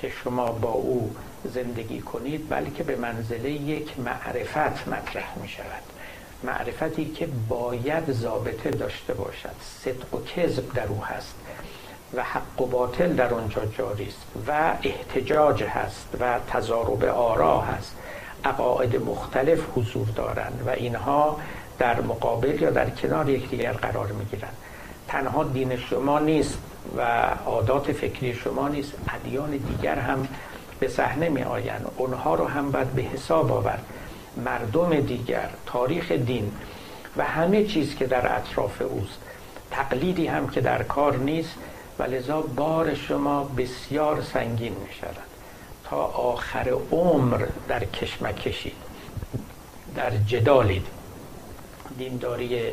[0.00, 5.82] که شما با او زندگی کنید بلکه به منزله یک معرفت مطرح می شود
[6.44, 9.54] معرفتی که باید ضابطه داشته باشد.
[9.84, 11.34] صدق و کذب در او هست.
[12.14, 17.96] و حق و باطل در آنجا جاری است و احتجاج هست و تضارب آرا هست.
[18.44, 21.40] عقاید مختلف حضور دارند و اینها
[21.78, 24.56] در مقابل یا در کنار یکدیگر قرار می گیرند
[25.08, 26.58] تنها دین شما نیست
[26.96, 27.02] و
[27.46, 30.28] عادات فکری شما نیست ادیان دیگر هم
[30.80, 33.84] به صحنه می آیند اونها رو هم باید به حساب آورد.
[34.44, 36.52] مردم دیگر تاریخ دین
[37.16, 39.18] و همه چیز که در اطراف اوست.
[39.70, 41.54] تقلیدی هم که در کار نیست
[41.98, 45.16] و لذا بار شما بسیار سنگین می شود
[45.84, 48.76] تا آخر عمر در کشمکشید
[49.96, 50.86] در جدالید.
[51.98, 52.72] دینداری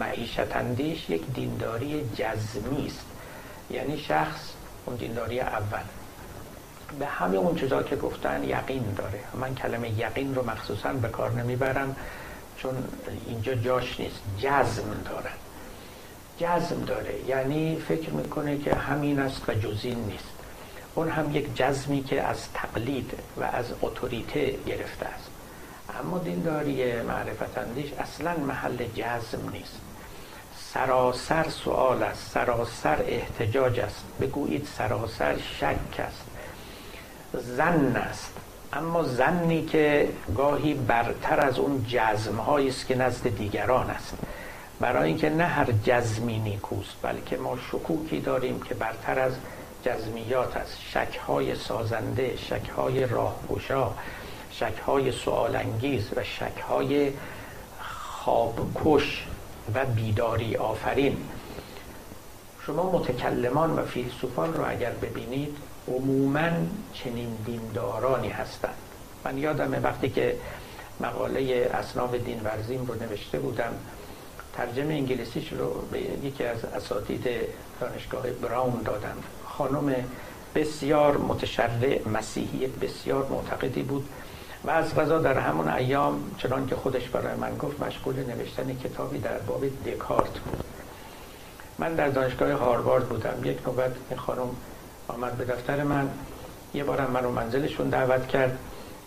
[0.00, 3.04] معیشت اندیش یک دینداری جزمی است.
[3.70, 4.40] یعنی شخص
[4.86, 5.82] اون دینداری اول.
[6.98, 9.20] به همه اون چیزا که گفتن یقین داره.
[9.34, 11.96] من کلمه یقین رو مخصوصا به کار نمی‌برم
[12.56, 12.74] چون
[13.26, 14.20] اینجا جاش نیست.
[14.38, 15.32] جزم دارن
[16.40, 17.14] جزم داره.
[17.28, 20.24] یعنی فکر می‌کنه که همین است و جزین نیست.
[20.94, 25.30] اون هم یک جزمی که از تقلید و از اتوریته گرفته است.
[26.00, 29.80] اما دینداری معرفت اندیش اصلا محل جزم نیست.
[30.74, 34.04] سراسر سوال است سراسر احتجاج است.
[34.20, 36.24] بگویید سراسر شک است.
[37.34, 38.32] زن است.
[38.72, 44.14] اما زنی که گاهی برتر از اون جزم است که نزد دیگران است.
[44.80, 49.32] برای اینکه نه هر جزمی نیکوست بلکه ما شکوکی داریم که برتر از
[49.84, 53.90] جزمیات است شکهای سازنده شکهای راهگشا
[54.50, 57.12] شکهای سوالانگیز و شکهای
[57.80, 59.26] خوابکش
[59.74, 61.16] و بیداری آفرین.
[62.66, 65.56] شما متکلمان و فیلسوفان رو اگر ببینید
[65.88, 66.50] عموما
[66.94, 68.74] چنین دیندارانی هستند.
[69.24, 70.36] من یادمه وقتی که
[71.00, 73.72] مقاله اسناف دین ورزیم رو نوشته بودم
[74.52, 77.28] ترجمه انگلیسیش رو به یکی از اساتید
[77.80, 79.16] دانشگاه براون دادم.
[79.48, 79.94] خانم
[80.54, 84.08] بسیار متشرع مسیحی بسیار معتقدی بود
[84.64, 89.18] و از غذا در همون ایام چنان که خودش برای من گفت مشغول نوشتن کتابی
[89.18, 90.64] در باب دکارت بود.
[91.78, 93.44] من در دانشگاه هاروارد بودم.
[93.44, 94.48] یک نوبت این خانم
[95.08, 96.10] آمد به دفتر من.
[96.74, 98.58] یه بارم من رو منزلشون دعوت کرد.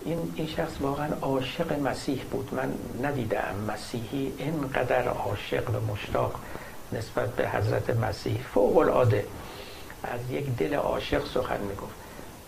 [0.06, 2.50] این این شخص واقعا عاشق مسیح بود.
[2.54, 6.40] من ندیدم مسیحی اینقدر عاشق و مشتاق
[6.94, 8.42] نسبت به حضرت مسیح.
[8.54, 9.26] فوق العاده
[10.04, 11.94] از یک دل عاشق سخن می‌گفت.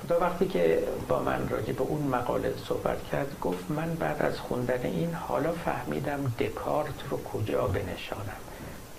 [0.10, 4.40] تا وقتی که با من راجع به اون مقاله صحبت کرد گفت من بعد از
[4.40, 8.40] خوندن این حالا فهمیدم دکارت رو کجا بنشانم.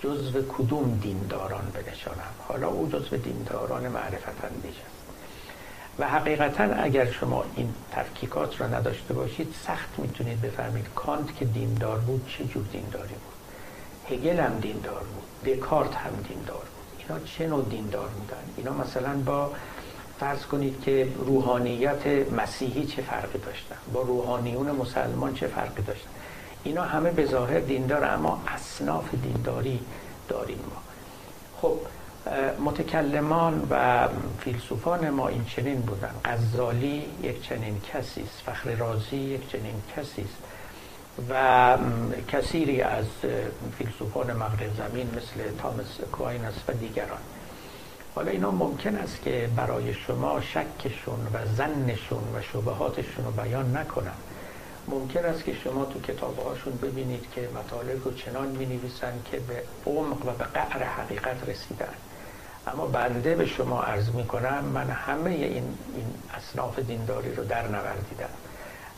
[0.03, 4.75] جزو کدوم دینداران بنشانم؟ حالا او جزو دینداران معرفت اندیش
[5.99, 11.97] و حقیقتا اگر شما این تفکیکات را نداشته باشید سخت می‌تونید بفهمید کانت که دیندار
[11.99, 13.37] بود چه جور دینداری بود.
[14.09, 17.03] هگل هم دیندار بود دکارت هم دیندار بود.
[17.09, 19.51] اینا چه نوع دیندار بودن؟ اینا مثلا با
[20.19, 26.09] فرض کنید که روحانیت مسیحی چه فرقی داشتن؟ با روحانیون مسلمان چه فرقی داشتن؟
[26.63, 29.79] اینا همه به ظاهر دیندار اما اصناف دینداری
[30.29, 30.81] داریم ما.
[31.61, 31.79] خب
[32.59, 34.07] متکلمان و
[34.39, 36.11] فیلسوفان ما این چنین بودن.
[36.25, 38.41] غزالی یک چنین کسی است.
[38.45, 40.37] فخر رازی یک چنین کسی است.
[41.29, 41.77] و
[42.27, 43.05] کثیری از
[43.77, 47.19] فیلسوفان مغرب زمین مثل تامس کوینس و دیگران.
[48.15, 54.11] حالا اینا ممکن است که برای شما شکشون و زنشون و شبهاتشون رو بیان نکنن.
[54.87, 58.79] ممکن است که شما تو کتابهاشون ببینید که مطالب رو چنان می
[59.31, 61.93] که به عمق و به قعر حقیقت رسیدن.
[62.73, 65.53] اما بنده به شما عرض می کنم من همه این,
[65.95, 68.29] این اصناف دینداری رو در نوردیدم.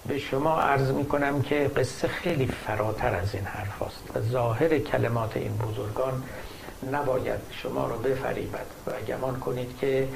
[0.07, 4.79] به شما عرض می کنم که قصه خیلی فراتر از این حرف است و ظاهر
[4.79, 6.23] کلمات این بزرگان
[6.91, 10.07] نباید شما رو بفریبد و گمان کنید که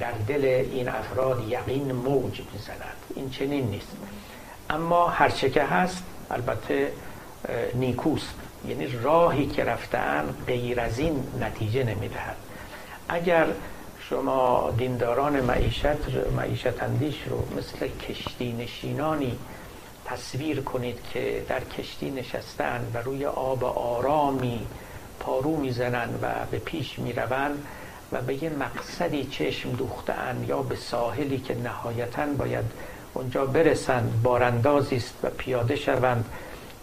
[0.00, 2.96] در دل این افراد یقین موج می‌زند.
[3.14, 3.96] این چنین نیست.
[4.70, 6.92] اما هرچه که هست البته
[7.74, 8.34] نیکوست.
[8.68, 12.36] یعنی راهی که رفتن غیر از این نتیجه نمی‌دهد.
[13.08, 13.46] اگر
[14.00, 15.86] شما دینداران معیشت
[16.36, 19.38] معیشت اندیش رو مثل کشتی نشینانی
[20.04, 24.66] تصویر کنید که در کشتی نشستن و روی آب آرامی
[25.20, 27.66] پارو می‌زنند و به پیش می‌روند
[28.12, 32.64] و به یه مقصدی چشم دوختن یا به ساحلی که نهایتا باید
[33.14, 36.24] اونجا برسند باراندازی است و پیاده شوند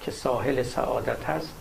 [0.02, 1.54] که ساحل سعادت هست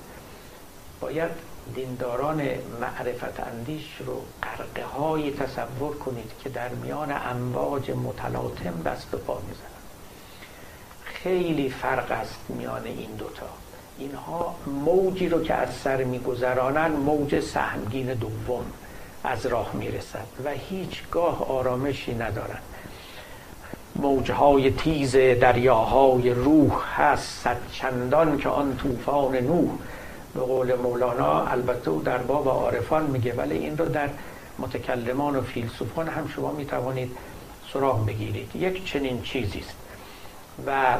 [1.01, 1.31] باید
[1.75, 2.43] دینداران
[2.81, 9.41] معرفت اندیش رو قرقه های تصور کنید که در میان امواج متلاطم دست و پا
[9.49, 9.69] می‌زنند
[11.05, 13.47] خیلی فرق است میان این دوتا.
[13.99, 14.55] اینها
[14.85, 18.65] موجی رو که از سر میگذرانند موج سهمگین دوم
[19.25, 22.63] از راه می‌رسد و هیچگاه آرامشی ندارند
[23.97, 29.71] موجهای تیز دریاهای روح هست صد چندان که آن طوفان نوح
[30.39, 34.09] به قول مولانا البته او در باب عارفان میگه ولی این رو در
[34.59, 37.17] متکلمان و فیلسوفان هم شما می‌توانید
[37.73, 38.57] سراغ بگیرید.
[38.57, 39.77] یک چنین چیزی است
[40.67, 40.97] و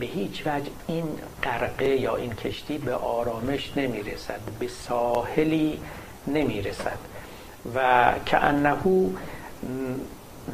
[0.00, 1.04] به هیچ وجه این
[1.42, 5.80] قرقه یا این کشتی به آرامش نمی‌رسد به ساحلی
[6.26, 6.98] نمی‌رسد
[7.74, 9.08] و که انهو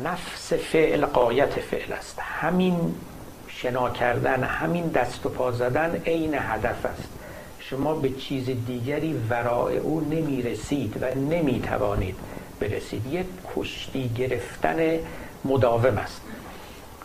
[0.04, 2.18] نفس فعل قایت فعل است.
[2.18, 2.94] همین
[3.48, 7.08] شنا کردن همین دست و پا زدن عین هدف است.
[7.70, 12.16] شما به چیز دیگری ورای او نمی رسید و نمی توانید
[12.60, 13.06] برسید.
[13.06, 14.98] یک کشتی گرفتن
[15.44, 16.20] مداوم است.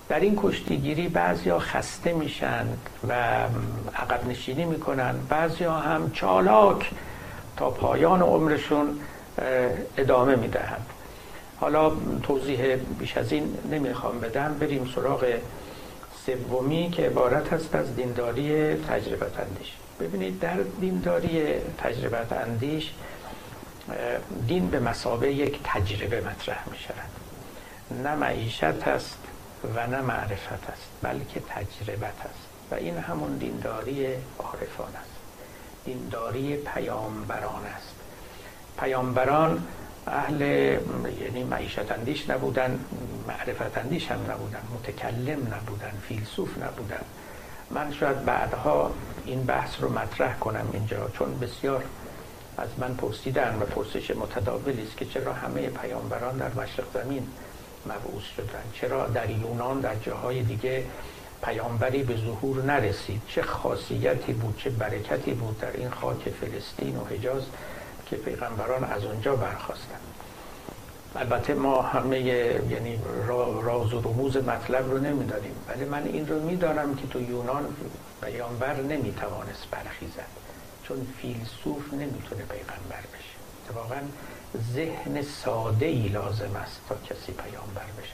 [0.09, 2.65] در این کشتیگیری بعضیا خسته میشن
[3.07, 3.13] و
[3.95, 5.15] عقب نشینی می‌کنن.
[5.29, 6.91] بعضیا هم چالاک
[7.57, 8.99] تا پایان عمرشون
[9.97, 10.85] ادامه می‌دهند.
[11.59, 11.91] حالا
[12.23, 14.55] توضیح بیش از این نمی‌خوام بدم.
[14.59, 15.25] بریم سراغ
[16.25, 19.71] سومی که عبارت هست از دینداری تجربت اندیش
[20.03, 22.93] ببینید در دینداری تجربت اندیش
[24.47, 29.17] دین به مسابه یک تجربه مطرح می شود نه معیشت است
[29.75, 32.47] و نه معرفت است بلکه تجربت است.
[32.71, 34.05] و این همون دینداری
[34.39, 35.13] عارفان است.
[35.85, 37.95] دینداری پیامبران است.
[38.79, 39.67] پیامبران
[40.07, 40.41] اهل
[41.21, 42.79] یعنی معیشت اندیش نبودن
[43.27, 47.03] معرفت اندیش هم نبودن متکلم نبودن فیلسوف نبودن.
[47.73, 48.91] من شاید بعدها
[49.25, 51.83] این بحث رو مطرح کنم اینجا چون بسیار
[52.57, 57.27] از من پرسیدن و پرسش متداولی است که چرا همه پیامبران در مشرق زمین
[57.85, 60.85] مبعوث شدن؟ چرا در یونان در جاهای دیگه
[61.43, 67.05] پیامبری به ظهور نرسید؟ چه خاصیتی بود چه برکتی بود در این خاک فلسطین و
[67.05, 67.43] حجاز
[68.09, 69.99] که پیغمبران از اونجا برخواستن
[71.15, 72.99] البته ما همه یعنی
[73.63, 75.55] راز و رموز مطلب رو نمی‌دانیم.
[75.67, 77.65] ولی من این رو می‌دانم که تو یونان
[78.23, 80.27] پیامبر نمی‌توانست برخیزد.
[80.83, 83.33] چون فیلسوف نمی‌تونه پیغمبر بشه.
[83.65, 84.01] اتفاقا
[84.73, 88.13] ذهن ساده ای لازم است تا کسی پیامبر بشه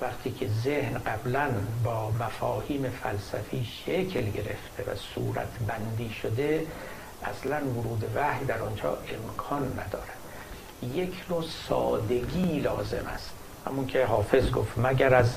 [0.00, 1.50] وقتی که ذهن قبلا
[1.84, 6.66] با مفاهیم فلسفی شکل گرفته و صورت بندی شده
[7.24, 10.15] اصلا ورود وحی در آنجا امکان ندارد.
[10.82, 13.30] یک نوع سادگی لازم است.
[13.66, 15.30] همون که حافظ گفت مگر از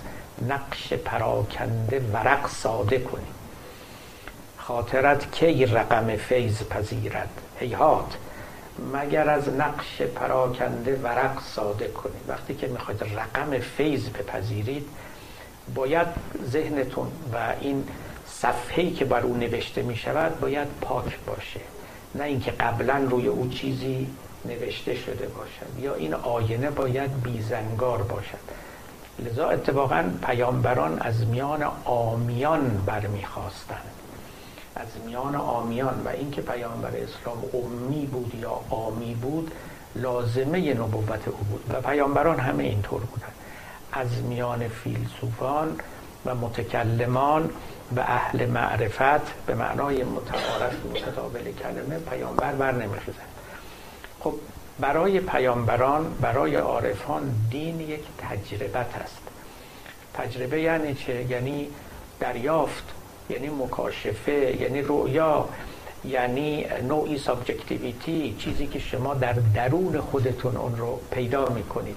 [0.47, 3.27] نقش پراکنده ورق ساده کنی
[4.57, 8.17] خاطرت کی رقم فیض پذیرد؟ هیهات
[8.93, 14.87] مگر از نقش پراکنده ورق ساده کنی وقتی که می‌خواید رقم فیض بپذیرید
[15.75, 16.07] باید
[16.49, 17.87] ذهنتون و این
[18.27, 21.59] صفحه‌ای که بر او نوشته می شود باید پاک باشه.
[22.15, 24.07] نه اینکه قبلا روی او چیزی
[24.45, 28.37] نوشته شده باشد یا این آینه باید بیزنگار باشد.
[29.19, 33.91] لذا اتفاقا پیامبران از میان آمیان برمیخواستند.
[34.75, 39.51] از میان آمیان و اینکه پیامبر اسلام امی بود یا آمی بود
[39.95, 43.33] لازمه نبوت او بود و پیامبران همه اینطور بودند.
[43.93, 45.79] از میان فیلسوفان
[46.25, 47.49] و متکلمان
[47.95, 53.28] و اهل معرفت به معنای متعارف متقابل کلمه پیامبر بر نمیخیزن
[54.19, 54.33] خب
[54.79, 59.21] برای پیامبران برای عارفان دین یک تجربت است
[60.13, 61.67] تجربه یعنی چه؟ یعنی
[62.19, 62.83] دریافت
[63.29, 65.49] یعنی مکاشفه یعنی رؤیا
[66.05, 71.95] یعنی نوعی subjectivity چیزی که شما در درون خودتون اون رو پیدا می‌کنید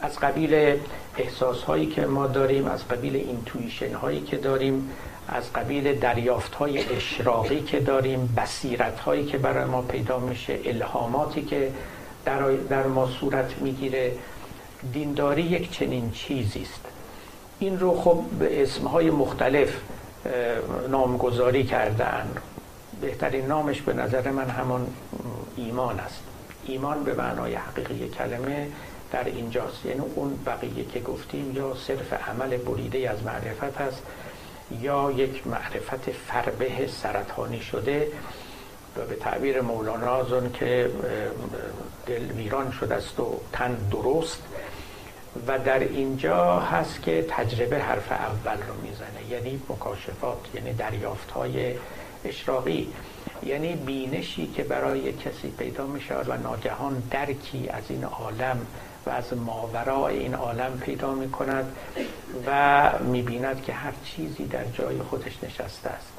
[0.00, 0.80] از قبیل
[1.18, 4.90] احساس هایی که ما داریم از قبیل intuition هایی که داریم
[5.28, 11.42] از قبیل دریافت های اشراقی که داریم بصیرت هایی که برای ما پیدا میشه الهاماتی
[11.42, 11.72] که
[12.24, 14.12] در, در ما صورت می‌گیره.
[14.92, 16.80] دینداری یک چنین چیزی است.
[17.58, 19.76] این رو خب به اسمهای مختلف
[20.88, 22.30] نامگذاری کردن.
[23.00, 24.86] بهترین نامش به نظر من همون
[25.56, 26.22] ایمان است.
[26.66, 28.68] ایمان به معنای حقیقی کلمه
[29.12, 29.86] در اینجاست.
[29.86, 34.02] یعنی اون بقیه که گفتیم یا صرف عمل بریده از معرفت است
[34.80, 38.08] یا یک معرفت فربه سرطانی شده
[38.96, 40.90] و به تعبیر مولانا از که
[42.06, 44.42] دل ویران شده است و تن درست.
[45.46, 51.74] و در اینجا هست که تجربه حرف اول رو می‌زنه یعنی مکاشفات یعنی دریافت های
[52.24, 52.88] اشراقی.
[53.42, 58.66] یعنی بینشی که برای کسی پیدا می شود و ناگهان درکی از این عالم
[59.06, 61.76] و از ماورای این عالم پیدا می کند
[62.46, 66.12] و می بیند که هر چیزی در جای خودش نشسته است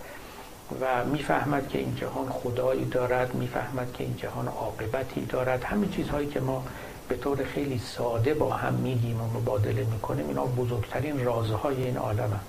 [0.82, 6.28] و می‌فهمد که این جهان خدایی دارد می‌فهمد که این جهان عاقبتی دارد همین چیزهایی
[6.28, 6.64] که ما
[7.10, 12.32] به طور خیلی ساده با هم میگیم و مبادله می‌کنیم اینا بزرگترین رازهای این عالم
[12.32, 12.40] هم.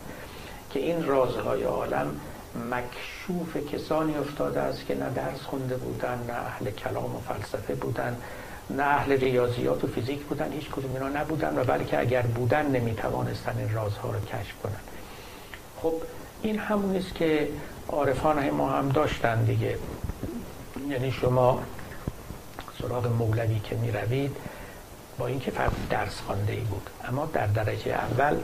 [0.70, 2.20] که این رازهای عالم
[2.70, 8.16] مکشوف کسانی افتاده است که نه درس خونده بودن نه اهل کلام و فلسفه بودن
[8.70, 13.58] نه اهل ریاضیات و فیزیک بودن هیچ کدوم اینا نبودن و بلکه اگر بودن نمی‌توانستن
[13.58, 14.80] این رازها رو کشف کنن.
[15.82, 15.94] خب
[16.42, 17.48] این همون است که
[17.88, 19.78] عارفان ما هم داشتن دیگه.
[20.88, 21.62] یعنی شما
[22.82, 24.36] سراغ مولوی که می روید
[25.18, 26.90] با اینکه فقط درس خوانده ای بود.
[27.04, 28.36] اما در درجه اول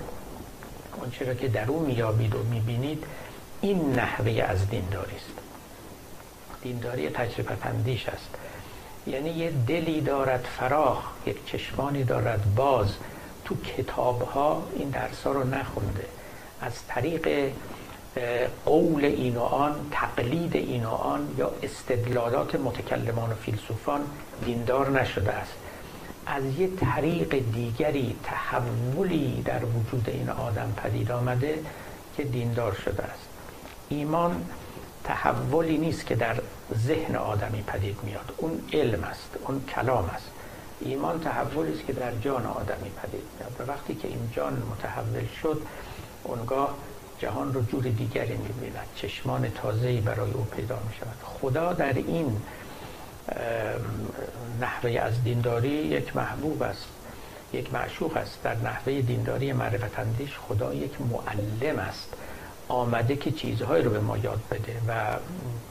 [0.97, 3.05] اون را که در او میابید و می‌بینید
[3.61, 5.39] این نحوه از دینداری است
[6.62, 8.29] دینداری تجربه اندیش است.
[9.07, 12.94] یعنی یه دلی دارد فراخ یک چشمانی دارد باز.
[13.44, 16.07] تو کتاب ها این درس ها رو نخونده.
[16.61, 17.50] از طریق
[18.64, 24.00] قول این و آن تقلید این و آن یا استدلالات متکلمان و فیلسوفان
[24.44, 25.53] دیندار نشده است.
[26.26, 31.59] از یه طریق دیگری تحولی در وجود این آدم پدید آمده
[32.16, 33.28] که دیندار شده است.
[33.88, 34.44] ایمان
[35.05, 36.36] تحولی نیست که در
[36.74, 38.34] ذهن آدمی پدید میاد.
[38.36, 40.30] اون علم است اون کلام است.
[40.80, 43.53] ایمان تحولی است که در جان آدمی پدید میاد.
[43.59, 45.62] و وقتی که این جان متحول شد
[46.24, 46.74] اونگاه
[47.18, 48.86] جهان رو جور دیگری می‌بیند.
[48.96, 52.42] چشمان تازه‌ای برای او پیدا می شود خدا در این
[54.61, 56.86] نحوه از دینداری یک محبوب است
[57.53, 58.42] یک معشوق است.
[58.42, 62.14] در نحوه دینداری معرفت اندیش خدا یک معلم است.
[62.73, 65.16] آمده که چیزهایی رو به ما یاد بده و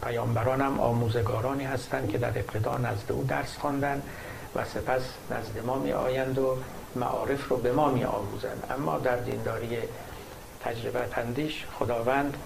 [0.04, 4.02] پیامبران هم آموزگارانی هستند که در ابتدا نزد او درس خواندن
[4.56, 6.58] و سپس نزد ما می آیند و
[6.96, 9.78] معارف رو به ما می آموزند اما در دینداری
[10.64, 12.38] تجربه تندیش خداوند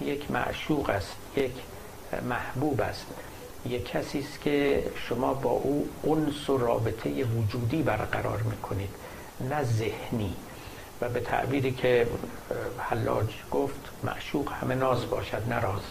[0.00, 1.52] یک معشوق است یک
[2.28, 3.06] محبوب است.
[3.66, 8.90] یک کسی است که شما با او انس و رابطه وجودی برقرار می‌کنید
[9.40, 10.36] نه ذهنی.
[11.00, 12.06] و به تعبیری که
[12.78, 15.82] حلاج گفت معشوق همه ناز باشد نه راز.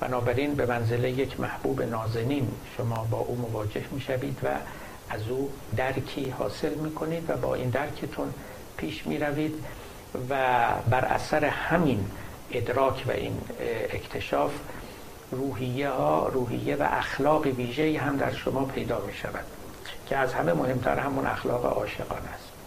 [0.00, 4.48] بنابراین به منزله یک محبوب نازنین شما با او مواجه می‌شوید و
[5.10, 8.34] از او درکی حاصل می‌کنید و با این درکتون
[8.76, 9.54] پیش می‌روید
[10.30, 10.34] و
[10.90, 12.10] بر اثر همین
[12.52, 13.40] ادراک و این
[13.90, 14.52] اکتشاف
[15.30, 19.44] روحیه ها روحیه و اخلاق ویژه هم در شما پیدا می شود
[20.06, 22.57] که از همه مهمتر همون اخلاق عاشقان است.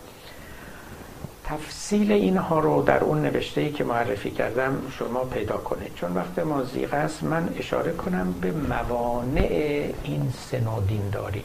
[1.51, 5.95] تفصیل اینها رو در اون نوشته ای که معرفی کردم شما پیدا کنید.
[5.95, 11.43] چون وقت ما زیغ است من اشاره کنم به موانع این سنا دینداری.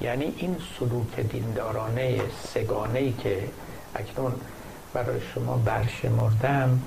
[0.00, 2.20] یعنی این سلوک دیندارانه
[2.54, 3.48] سگانه ای که
[3.94, 4.32] اکنون
[4.94, 6.80] برای شما برشمردم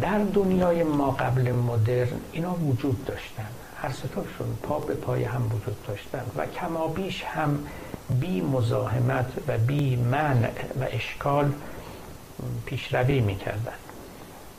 [0.00, 3.48] در دنیای ما قبل مدرن اینا وجود داشتن.
[3.82, 7.58] هر ستاشون پا به پای هم وجود داشتن و کمابیش هم
[8.10, 10.50] بی مزاحمت و بی منع
[10.80, 11.52] و اشکال
[12.66, 13.72] پیشروی می‌کردن.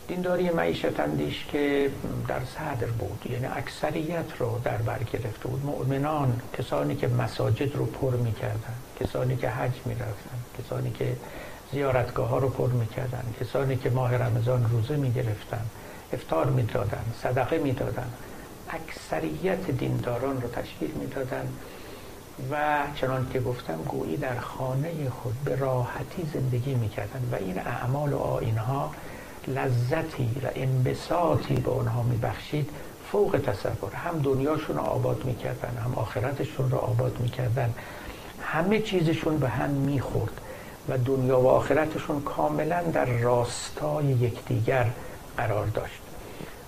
[0.07, 1.91] دینداری معیشت اندیش که
[2.27, 5.65] در صدر بود یعنی اکثریت رو در بر گرفته بود.
[5.65, 11.15] مؤمنان کسانی که مساجد رو پر می‌کردن کسانی که حج می‌رفتن کسانی که
[11.71, 15.61] زیارتگاه ها رو پر می‌کردن کسانی که ماه رمضان روزه می‌گرفتن
[16.13, 18.09] افتار می‌دادن صدقه می‌دادن.
[18.69, 21.47] اکثریت دینداران رو تشکیل می‌دادن.
[22.51, 28.13] و چنان که گفتم گویی در خانه خود به راحتی زندگی می‌کردن و این اعمال
[28.13, 28.91] و آینها
[29.47, 32.69] لذتی و انبساطی به اونها میبخشید
[33.11, 33.93] فوق تصور.
[33.93, 37.73] هم دنیاشون رو آباد می‌کردن هم آخرتشون رو آباد می‌کردن.
[38.41, 40.41] همه چیزشون به هم می‌خورد
[40.89, 44.85] و دنیا و آخرتشون کاملا در راستای یکدیگر
[45.38, 46.01] قرار داشت.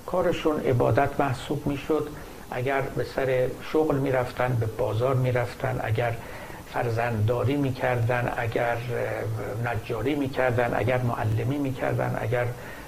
[0.05, 2.09] کارشون عبادت محسوب می‌شد.
[2.51, 6.15] اگر به سر شغل می‌رفتن به بازار می‌رفتن اگر
[6.73, 8.77] فرزندداری می‌کردن اگر
[9.65, 12.45] نجاری می‌کردن اگر معلمی می‌کردن اگر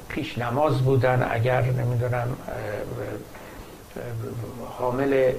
[0.10, 2.38] پیش نماز بودن اگر نمی‌دونم
[4.80, 5.32] حامل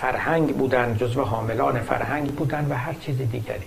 [0.00, 3.66] فرهنگ بودن جزو حاملان فرهنگ بودن و هر چیز دیگری.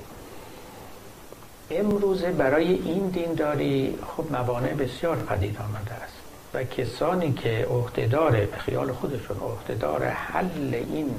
[1.71, 6.18] امروزه برای این دینداری خب موانع بسیار پدید آمده است.
[6.53, 11.15] و کسانی که عهدهدار به خیال خودشون عهدهدار حل این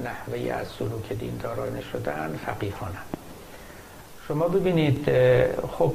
[0.00, 2.92] نحوه از سلوک دیندارانه شدن فقیهان
[4.28, 5.08] شما ببینید
[5.78, 5.94] خب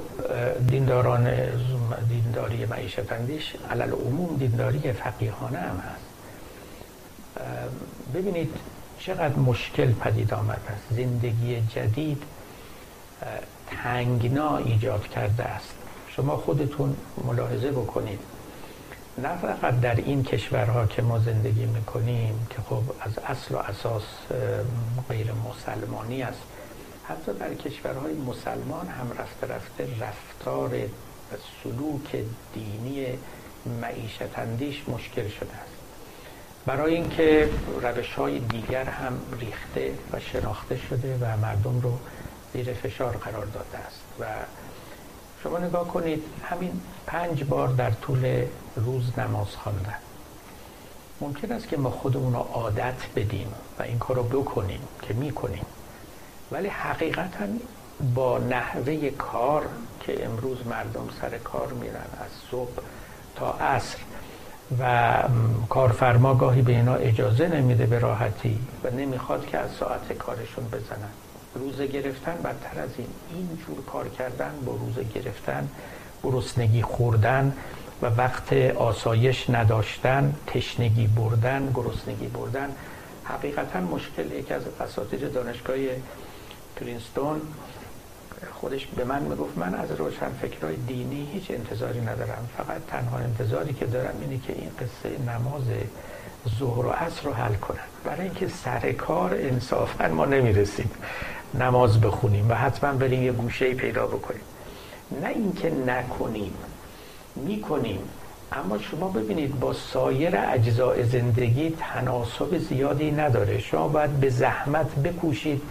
[0.67, 1.33] دینداران
[2.09, 6.05] دینداری معیشت اندیش علل عموم دینداری فقیهانه هم هست.
[8.15, 8.53] ببینید
[8.99, 10.83] چقدر مشکل پدید آمد است.
[10.89, 12.23] زندگی جدید
[13.67, 15.73] تنگنا ایجاد کرده است.
[16.07, 16.95] شما خودتون
[17.25, 18.19] ملاحظه بکنید.
[19.17, 24.03] نه فقط در این کشورها که ما زندگی می‌کنیم که خب از اصل و اساس
[25.09, 26.41] غیر مسلمانی است.
[27.03, 30.75] حتی در کشورهای مسلمان هم رفته رفته رفتار
[31.31, 33.05] و سلوک دینی
[33.81, 35.73] معیشت اندیش مشکل شده است.
[36.65, 37.49] برای اینکه
[37.81, 41.99] روش های دیگر هم ریخته و شناخته شده و مردم رو
[42.53, 44.25] زیر فشار قرار داده است و
[45.43, 49.95] شما نگاه کنید همین پنج بار در طول روز نماز خواندن.
[51.21, 53.47] ممکن است که ما خودمون رو عادت بدیم
[53.79, 55.65] و این کار رو بکنیم که می‌کنیم.
[56.51, 57.45] ولی حقیقتا
[58.15, 59.65] با نحوه کار
[59.99, 62.71] که امروز مردم سر کار میرن از صبح
[63.35, 63.97] تا عصر
[64.79, 65.13] و
[65.69, 71.09] کارفرما گاهی به اینا اجازه نمیده به راحتی و نمی‌خواد که از ساعت کارشون بزنن.
[71.55, 73.07] روزه گرفتن بدتر از این.
[73.35, 75.69] اینجور کار کردن با روزه گرفتن
[76.23, 77.53] گرسنگی خوردن
[78.01, 82.69] و وقت آسایش نداشتن تشنگی بردن گرسنگی بردن
[83.23, 85.75] حقیقتا مشکل یکی از اساتید دانشگاه
[86.75, 87.41] پرینستون.
[88.53, 92.47] خودش به من می‌گفت من از روشن فکرهای دینی هیچ انتظاری ندارم.
[92.57, 95.63] فقط تنها انتظاری که دارم اینه که این قصه نماز
[96.59, 100.91] ظهر و عصر رو حل کنن برای اینکه سر کار انصافا ما نمی‌رسیم.
[101.59, 104.41] نماز بخونیم و حتما بریم یه گوشه پیدا بکنیم.
[105.21, 106.53] نه اینکه نکنیم
[107.35, 107.99] می‌کنیم.
[108.51, 113.59] اما شما ببینید با سایر اجزاء زندگی تناسب زیادی نداره.
[113.59, 115.61] شما باید به زحمت بکوشید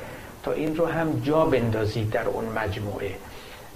[0.42, 3.10] تا این رو هم جا بندازید در اون مجموعه.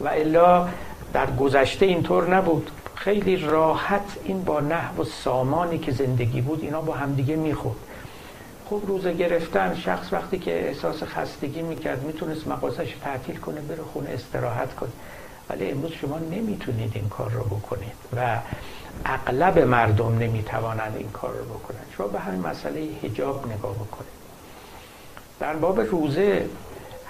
[0.00, 0.68] و الا
[1.12, 2.70] در گذشته اینطور نبود.
[2.94, 7.76] خیلی راحت این با نحو و سامانی که زندگی بود اینا با همدیگه می‌خورد.
[8.68, 14.10] خوب روزه گرفتن شخص وقتی که احساس خستگی می‌کرد می‌تونست مغازش تعطیل کنه بره خونه
[14.10, 14.90] استراحت کنه.
[15.50, 18.38] ولی امروز شما نمی‌تونید این کار رو بکنید و
[19.04, 24.16] اغلب مردم نمی‌توانند این کار رو بکنن شما به همین مسئله هجاب نگاه بکنید.
[25.40, 26.46] در باب روزه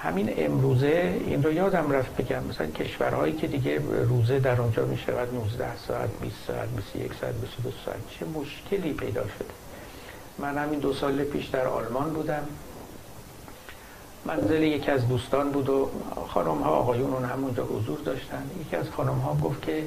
[0.03, 4.99] همین امروزه این رو یادم رفت بگم مثلا کشورهایی که دیگه روزه در اونجا می
[4.99, 9.66] شود 19 ساعت 20 ساعت 21 ساعت 22 ساعت چه مشکلی پیدا شده؟
[10.39, 12.49] من همین دو سال پیش در آلمان بودم.
[14.25, 15.91] منزل یکی از دوستان بود و
[16.29, 18.51] خانم ها آقایون اون همونجا حضور داشتن.
[18.61, 19.85] یکی از خانم ها گفت که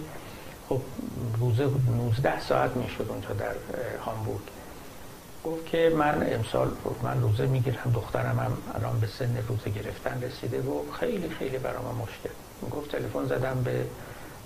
[0.70, 0.82] خب
[1.40, 3.56] روزه 19 ساعت می‌شد اونجا در
[4.06, 4.42] هامبورگ.
[5.46, 6.72] گفت که من امسال
[7.04, 11.96] من روزه می‌گیرم دخترم هم الان به سن روزه گرفتن رسیده و خیلی خیلی برام
[11.96, 12.30] مشکل.
[12.72, 13.86] گفت تلفن زدم به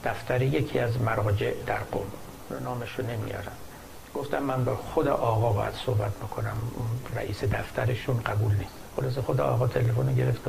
[0.04, 2.08] دفتر یکی از مراجع در قوم
[2.64, 3.58] نامشو نمیارم.
[4.16, 6.58] گفتم من با خود آقا باید صحبت بکنم.
[7.16, 8.74] رئیس دفترشون قبول نیست.
[8.96, 10.42] خلاص خود آقا تلفن گرفت.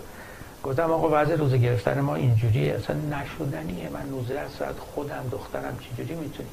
[0.65, 3.89] گفتم آقا وضع روزه گرفتن ما اینجوری اصلا نشدنیه.
[3.89, 6.53] من 19 ساعت خودم دخترم چجوری می‌تونیم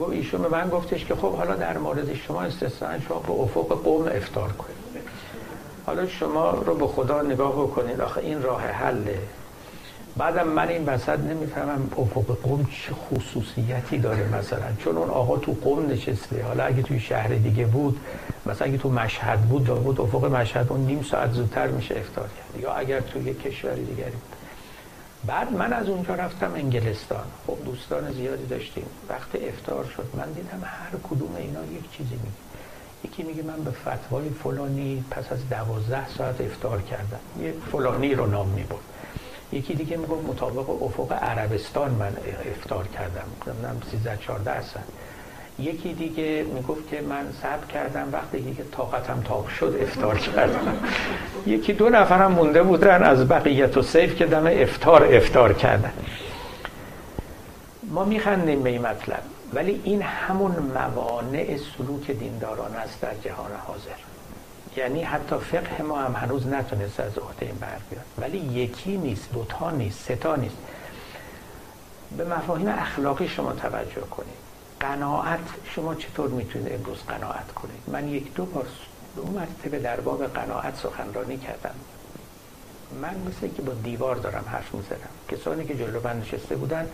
[0.00, 3.82] گفت ایشون به من گفتش که خب حالا در مورد شما استثنا شما به افق
[3.84, 4.76] قوم افتار کنید.
[5.86, 8.00] حالا شما رو به خدا نگاه بکنید.
[8.00, 9.18] آخه این راه حله.
[10.16, 15.52] بعدم من این وسط نمی‌فهمم افق قوم چه خصوصیتی داره مثلا؟ چون اون آقا تو
[15.52, 18.00] قوم نشسته حالا اگه توی شهر دیگه بود
[18.46, 22.62] مثلا اگه تو مشهد بود بود افق مشهد اون نیم ساعت زودتر میشه افتار کرد.
[22.62, 24.36] یا اگر توی کشور دیگری بود.
[25.26, 27.24] بعد من از اونجا رفتم انگلستان.
[27.46, 28.86] خب دوستان زیادی داشتیم.
[29.08, 30.06] وقت افتار شد.
[30.14, 32.46] من دیدم هر کدوم اینا یک چیزی میگه.
[33.04, 37.20] یکی میگه من به فتوای فلانی پس از دوازده ساعت افتار کردم.
[37.42, 38.95] یه فلانی رو نام می‌برد.
[39.52, 42.12] یکی دیگه می‌گفت مطابق افق عربستان من
[42.56, 43.24] افتار کردم.
[43.46, 44.84] نمی‌دونم 13 14 ساعت
[45.58, 50.76] یکی دیگه می‌گفت که من صبر کردم وقتی که طاقتم تاق شد افتار کردم.
[51.46, 55.92] یکی دو نفرم مونده بودن از بقیت و سیف که دم افتار افتار کردن.
[57.90, 59.22] ما میخندیم به این مطلب
[59.54, 64.15] ولی این همون موانع سلوک دینداران است در جهان حاضر.
[64.76, 68.04] یعنی حتی فقه ما هم هنوز نتونست از عهده این بر بیاد.
[68.18, 70.56] ولی یکی نیست دوتا نیست ستا نیست.
[72.16, 74.46] به مفاهیم اخلاقی شما توجه کنید.
[74.80, 78.66] قناعت شما چطور می‌تونید امروز قناعت کنید؟ من یک دو بار
[79.16, 81.74] دو مرتبه در باب قناعت سخنرانی کردم.
[83.02, 84.98] من مثل که با دیوار دارم حرف می‌زنم.
[85.28, 86.88] کسانی که جلو من نشسته بودن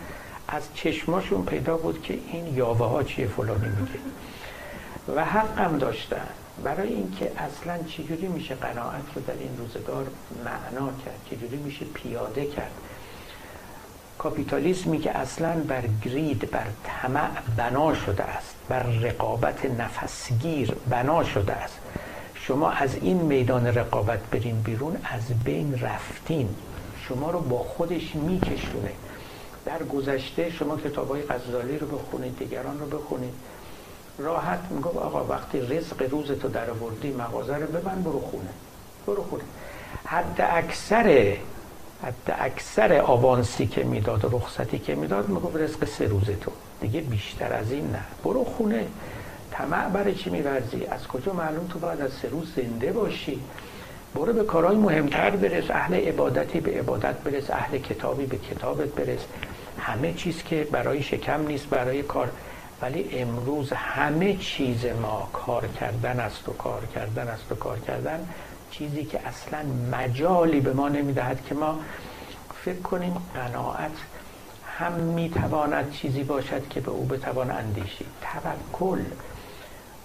[0.47, 3.99] از چشماشون پیدا بود که این یاوه ها چیه فلانی میگه.
[5.15, 6.27] و حقم داشتن.
[6.63, 10.07] برای اینکه اصلا چجوری میشه قناعت رو در این روزگار
[10.45, 12.71] معنا کرد چجوری میشه پیاده کرد؟
[14.17, 21.53] کاپیتالیسمی که اصلا بر گرید بر طمع بنا شده است بر رقابت نفسگیر بنا شده
[21.53, 21.79] است.
[22.35, 26.49] شما از این میدان رقابت برین بیرون از بین رفتین.
[27.07, 28.91] شما رو با خودش میکشونه.
[29.65, 33.33] در گذشته شما کتاب های غزالی رو بخونید دیگران رو بخونید.
[34.17, 38.49] راحت می‌گفت آقا وقتی رزق روز تو در آوردی مغازه رو ببند برو خونه.
[39.07, 39.43] برو خونه.
[40.05, 41.37] حد اکثر
[42.03, 46.51] حد اکثر آوانسی که می‌داد و رخصتی که می‌داد می‌گفت رزق سه روز تو
[46.81, 47.99] دیگه بیشتر از این نه.
[48.23, 48.85] برو خونه.
[49.51, 53.39] طمع برای چی میورزی؟ از کجا معلوم تو باید از سه روز زنده باشی؟
[54.15, 55.71] برو به کارهای مهمتر برس.
[55.71, 57.51] اهل عبادتی به عبادت برس.
[57.51, 59.19] اهل کتابی به کتابت برس.
[59.79, 62.29] همه چیز که برای شکم نیست برای کار
[62.83, 68.27] ولی امروز همه چیز ما کار کردن است و کار کردن است و کار کردن
[68.71, 69.59] چیزی که اصلا
[69.91, 71.79] مجالی به ما نمی‌دهد که ما
[72.65, 73.91] فکر کنیم قناعت
[74.77, 78.07] هم می‌تواند چیزی باشد که به او بتوان اندیشید.
[78.21, 79.01] توکل.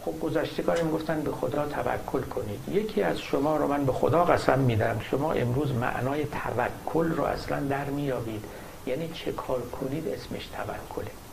[0.05, 2.61] خب گذشتگان می‌گفتن به خدا توکل کنید.
[2.69, 5.01] یکی از شما رو من به خدا قسم میدم.
[5.11, 8.45] شما امروز معنای توکل رو اصلا در میابید
[8.87, 11.28] یعنی چه کار کنید؟ اسمش توکله.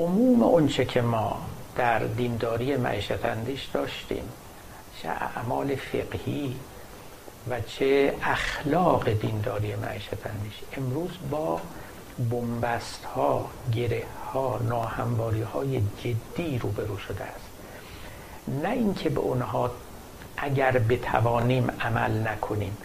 [0.00, 1.36] عموم اونچه که ما
[1.76, 4.24] در دینداری معیشت اندیش داشتیم
[5.02, 6.56] چه اعمال فقهی
[7.50, 11.60] و چه اخلاق دینداری معیشت اندیش امروز با
[12.30, 17.50] بومبست ها گره ها ناهمواری های جدی روبرو شده است.
[18.62, 19.70] نه اینکه به اونها
[20.36, 22.76] اگر بتوانیم عمل نکنیم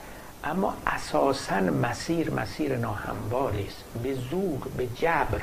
[0.43, 3.83] اما اساسا مسیر مسیر ناهمواری است.
[4.03, 5.41] به زور به جبر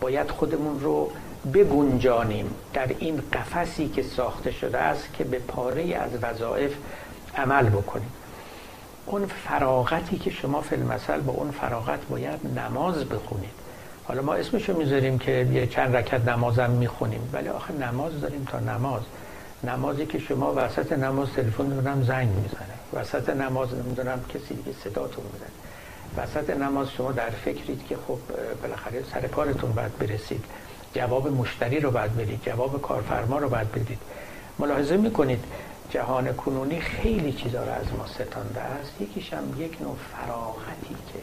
[0.00, 1.10] باید خودمون رو
[1.54, 6.74] بگنجانیم در این قفسی که ساخته شده است که به پاره از وظایف
[7.36, 8.12] عمل بکنیم.
[9.06, 13.50] اون فراغتی که شما فی المثل با اون فراغت باید نماز بخونید.
[14.04, 18.60] حالا ما اسمشو می‌ذاریم که یه چند رکت نمازم می‌خونیم ولی آخه نماز داریم تا
[18.60, 19.02] نماز.
[19.64, 22.76] نمازی که شما وسط نماز تلفن نمی‌دونم زنگ می‌زنه.
[22.92, 25.65] وسط نماز نمی‌دونم کسی دیگه صداتون می‌زنه.
[26.16, 28.18] وسط نماز شما در فکرید که خب
[28.62, 30.44] بالاخره سر کارتون باید برسید.
[30.94, 32.42] جواب مشتری رو باید بدید.
[32.42, 33.98] جواب کارفرما رو باید بدید.
[34.58, 35.44] ملاحظه می‌کنید
[35.90, 39.00] جهان کنونی خیلی چیزا رو از ما ستانده است.
[39.00, 41.18] یکیش هم یک نوع فراغتی که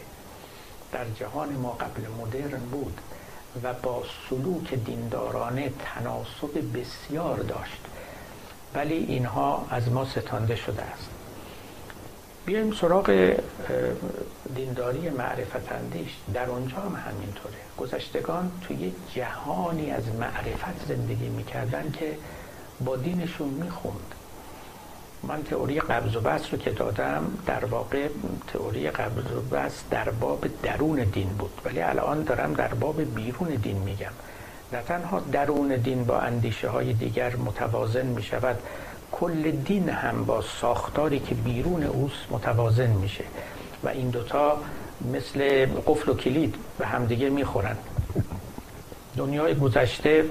[0.91, 2.98] در جهان ما قبل مدرن بود
[3.64, 7.82] و با سلوک دیندارانه تناسب بسیار داشت.
[8.76, 11.10] ولی اینها از ما ستانده شده است.
[12.46, 13.34] بیایم سراغ
[14.56, 17.56] دینداری معرفت اندیش در اونجا هم همینطوره.
[17.78, 22.18] گذشتگان توی جهانی از معرفت زندگی می‌کردن که
[22.86, 24.16] با دینشون می‌خوند.
[25.24, 28.08] من تئوری قبض و بست رو که دادم در واقع
[28.54, 31.62] تئوری قبض و بست در باب درون دین بود.
[31.66, 34.12] ولی الان دارم در باب بیرون دین میگم.
[34.74, 38.60] نه تنها درون دین با اندیشه های دیگر متوازن می شود
[39.12, 43.24] کل دین هم با ساختاری که بیرون اوست متوازن میشه.
[43.84, 44.57] و این دوتا
[45.13, 47.77] مثل قفل و کلید به همدیگه می‌خورن.
[49.17, 50.25] دنیای گذشته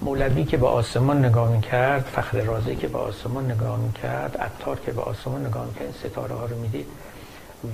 [0.00, 4.92] مولوی که به آسمان نگاه می‌کرد فخر رازی که به آسمان نگاه می‌کرد عطار که
[4.92, 6.86] به آسمان نگاه می‌کرد ستاره ها رو می‌دید.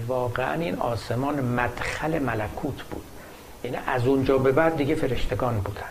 [0.07, 3.05] واقعا این آسمان مدخل ملکوت بود.
[3.65, 5.83] یعنی از اونجا به بعد دیگه فرشتگان بودن.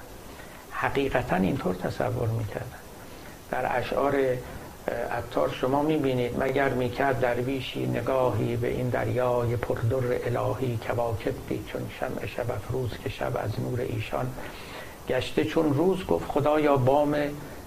[0.71, 2.81] حقیقتا اینطور تصور می‌کردن.
[3.51, 4.13] در اشعار
[4.87, 11.81] عطار شما می‌بینید مگر می‌کرد درویشی نگاهی به این دریای پردر الهی کواکب دید چون
[11.99, 14.27] شمع شب افروز که شب از نور ایشان
[15.09, 15.45] گشته.
[15.45, 17.15] چون روز گفت خدایا بام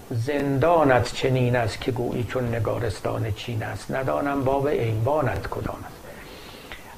[0.09, 3.91] زندانت چنین است که گویی چون نگارستان چین است.
[3.91, 5.95] ندانم باب ایوانت کدام است.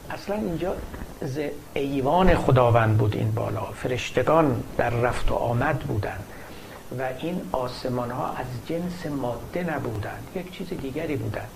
[0.09, 0.75] اصلا اینجا
[1.73, 3.65] ایوان خداوند بود این بالا.
[3.75, 6.23] فرشتگان در رفت و آمد بودند.
[6.99, 10.27] و این آسمان ها از جنس ماده نبودند.
[10.35, 11.49] یک چیز دیگری بودند.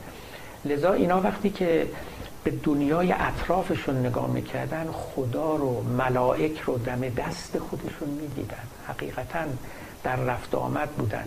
[0.66, 1.88] لذا اینا وقتی که
[2.44, 8.64] به دنیای اطرافشون نگاه می‌کردن خدا رو ملائک رو دم دست خودشون می‌دیدن.
[8.88, 9.40] حقیقتا
[10.04, 11.26] در رفت آمد بودن.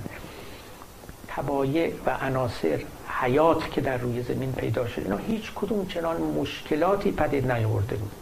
[1.29, 2.81] تبایع و عناصر
[3.21, 5.03] حیات که در روی زمین پیدا شد.
[5.03, 8.13] اینا هیچ کدوم چنان مشکلاتی پدید نیاورده بود.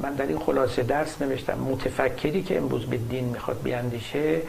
[0.00, 1.58] من در این خلاصه درس نوشتم.
[1.58, 4.40] متفکری که امروز به دین می‌خواد بیاندیشه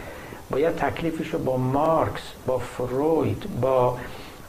[0.49, 3.97] باید تکلیفش رو با مارکس با فروید با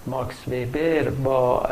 [0.07, 1.66] ماکس ویبر با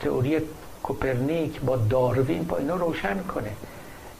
[0.00, 0.38] تئوری
[0.82, 3.50] کوپرنیک با داروین با اینا روشن کنه.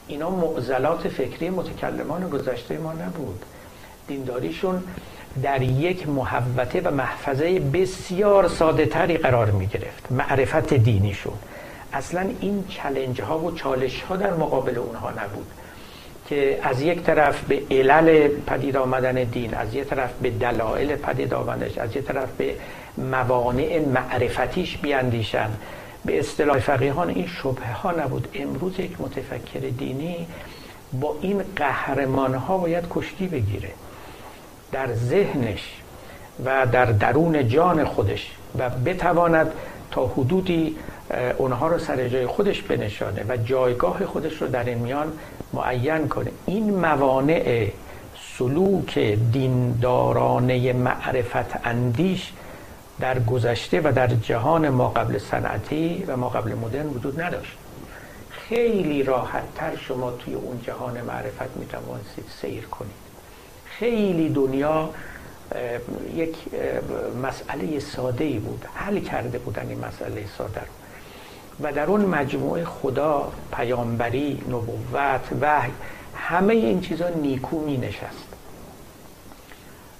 [0.07, 3.45] اینا معضلات فکری متکلمان گذشته ما نبود.
[4.07, 4.83] دینداریشون
[5.43, 10.11] در یک محوته و محفظه بسیار ساده تری قرار می گرفت.
[10.11, 11.33] معرفت دینیشون.
[11.93, 15.47] اصلا این چلنج ها و چالش ها در مقابل اونها نبود.
[16.29, 21.33] که از یک طرف به علل پدید آمدن دین از یک طرف به دلایل پدید
[21.33, 22.55] آمدنش از یک طرف به
[22.97, 25.49] موانع معرفتیش بیاندیشن.
[26.05, 28.27] به اصطلاح فقیهان این شبه ها نبود.
[28.33, 30.27] امروز یک متفکر دینی
[30.93, 33.69] با این قهرمان ها باید کشتی بگیره.
[34.71, 35.81] در ذهنش
[36.45, 39.51] و در درون جان خودش و بتواند
[39.91, 40.75] تا حدودی
[41.37, 45.13] اونها رو سر جای خودش بنشانه و جایگاه خودش رو در این میان
[45.53, 46.31] معین کنه.
[46.45, 47.67] این موانع
[48.37, 48.99] سلوک
[49.31, 52.31] دیندارانه معرفت اندیش
[52.99, 57.57] در گذشته و در جهان ما قبل صنعتی و ما قبل مدرن وجود نداشت.
[58.29, 63.03] خیلی راحت تر شما توی اون جهان معرفت می توانستید سیر کنید.
[63.65, 64.89] خیلی دنیا
[66.15, 66.35] یک
[67.23, 68.65] مسئله ساده ای بود.
[68.73, 70.82] حل کرده بودن این مسئله ساده رو.
[71.61, 75.71] و در اون مجموعه خدا پیامبری نبوت وحی
[76.15, 78.27] همه این چیزا نیکو می نشست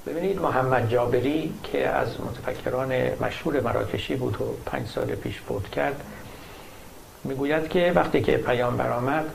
[0.08, 6.04] ببینید محمد جابری که از متفکران مشهور مراکشی بود و پنج سال پیش فوت کرد
[7.24, 9.26] می‌گوید که وقتی که پیامبر آمد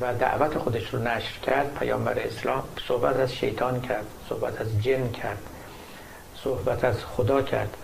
[0.00, 5.10] و دعوت خودش رو نشر کرد پیامبر اسلام صحبت از شیطان کرد صحبت از جن
[5.10, 5.38] کرد
[6.44, 7.76] صحبت از خدا کرد.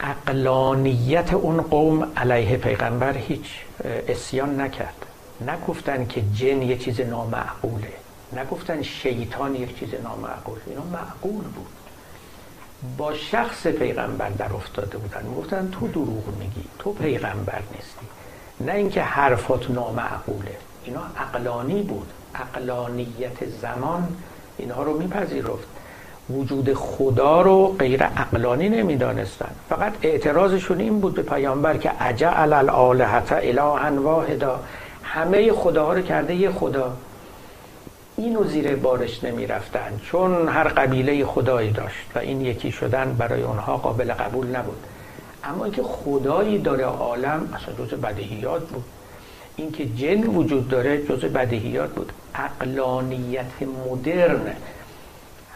[0.00, 5.06] اقلانیت اون قوم علیه پیغمبر هیچ اسیان نکرد.
[5.48, 7.92] نگفتن که جن یه چیز نامعقوله.
[8.36, 11.66] نگفتن شیطان یک چیز نامعقول اینا معقول بود.
[12.98, 15.22] با شخص پیغمبر در افتاده بودن.
[15.22, 18.06] می‌گفتن تو دروغ میگی تو پیغمبر نیستی.
[18.60, 20.56] نه اینکه حرفات نامعقوله.
[20.84, 22.06] اینا عقلانی بود.
[22.34, 24.16] عقلانیت زمان
[24.58, 25.68] اینها رو میپذیرفت.
[26.30, 29.50] وجود خدا رو غیر عقلانی نمی‌دانستن.
[29.68, 34.60] فقط اعتراضشون این بود به پیامبر که عجل الالهه الها واحدا.
[35.02, 36.92] همه خداها رو کرده یه خدا.
[38.16, 43.42] اینو زیر بارش نمی رفتن چون هر قبیله خدایی داشت و این یکی شدن برای
[43.42, 44.76] اونها قابل قبول نبود.
[45.44, 48.84] اما اینکه خدایی داره عالم اصلا جز بدهیات بود.
[49.56, 52.12] اینکه جن وجود داره جز بدهیات بود.
[52.34, 53.44] اقلانیت
[53.90, 54.52] مدرن.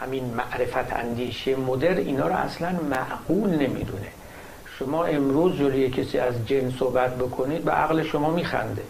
[0.01, 4.09] همین معرفت اندیشه مدر اینا رو اصلا معقول نمی‌دونه.
[4.79, 8.83] شما امروز جلوی کسی از جن صحبت بکنید به عقل شما میخنده.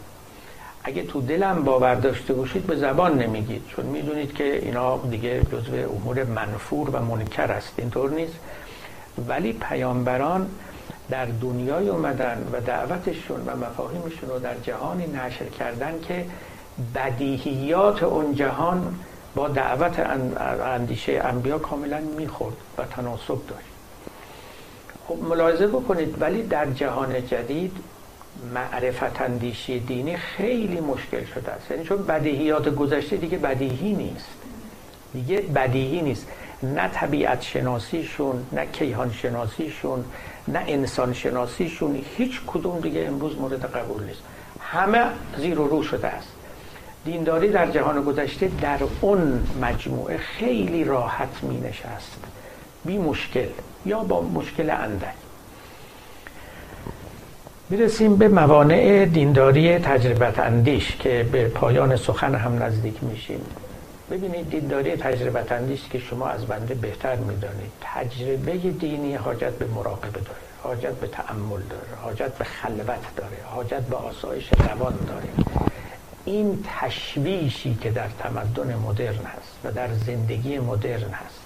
[0.84, 3.62] اگه تو دلم باور داشته باشید به زبان نمیگید.
[3.68, 7.72] چون می‌دونید که اینا دیگه جزو امور منفور و منکر است.
[7.76, 8.38] اینطور نیست.
[9.28, 10.50] ولی پیامبران
[11.10, 16.26] در دنیای اومدن و دعوتشون و مفاهیمشون رو در جهانی نشر کردن که
[16.94, 18.94] بدیهیات اون جهان
[19.36, 20.00] با دعوت
[20.64, 23.66] اندیشه انبیا کاملا می‌خورد و تناسب داشت.
[25.08, 27.72] خب ملاحظه بکنید ولی در جهان جدید
[28.54, 31.70] معرفت اندیشی دینی خیلی مشکل شده است.
[31.70, 34.28] یعنی چون بدیهیات گذشته دیگه بدیهی نیست.
[35.12, 36.26] دیگه بدیهی نیست.
[36.62, 40.04] نه طبیعت شناسیشون نه کیهان شناسیشون
[40.48, 44.22] نه انسان شناسیشون هیچ کدوم دیگه امروز مورد قبول نیست.
[44.60, 45.04] همه
[45.38, 46.28] زیر و رو شده است.
[47.06, 52.24] دینداری در جهان گذشته در اون مجموعه خیلی راحت می نشست
[52.84, 53.48] بی مشکل
[53.86, 55.14] یا با مشکل اندک.
[57.70, 63.40] می‌رسیم به موانع دینداری تجربت اندیش که به پایان سخن هم نزدیک میشیم.
[64.10, 67.72] ببینید دینداری تجربت اندیش که شما از بنده بهتر می‌دانید.
[67.80, 73.82] تجربه دینی حاجت به مراقبه داره حاجت به تعمل داره حاجت به خلوت داره حاجت
[73.82, 75.28] به آسایش روان داره.
[76.26, 81.40] این تشویشی که در تمدن مدرن هست و در زندگی مدرن هست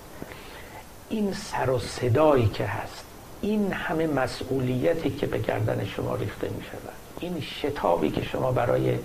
[1.08, 3.04] این سر و صدایی که هست
[3.42, 8.98] این همه مسئولیتی که به گردن شما ریخته می شود این شتابی که شما برای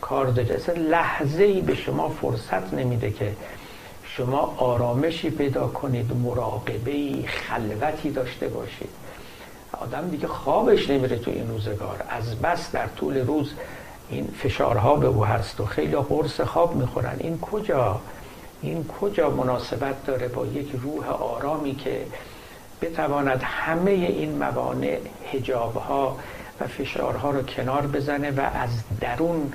[0.00, 3.36] کار دارید لحظه ای به شما فرصت نمیده که
[4.04, 8.90] شما آرامشی پیدا کنید مراقبه خلوتی داشته باشید.
[9.72, 12.04] آدم دیگه خوابش نمیره تو این روزگار.
[12.08, 13.52] از بس در طول روز
[14.10, 17.16] این فشارها به او هست و خیلی قرص خواب می‌خورن.
[17.18, 18.00] این کجا؟
[18.62, 22.06] این کجا مناسبت داره با یک روح آرامی که
[22.82, 24.98] بتواند همه این موانع
[25.32, 26.16] هجابها
[26.60, 29.52] و فشارها رو کنار بزنه و از درون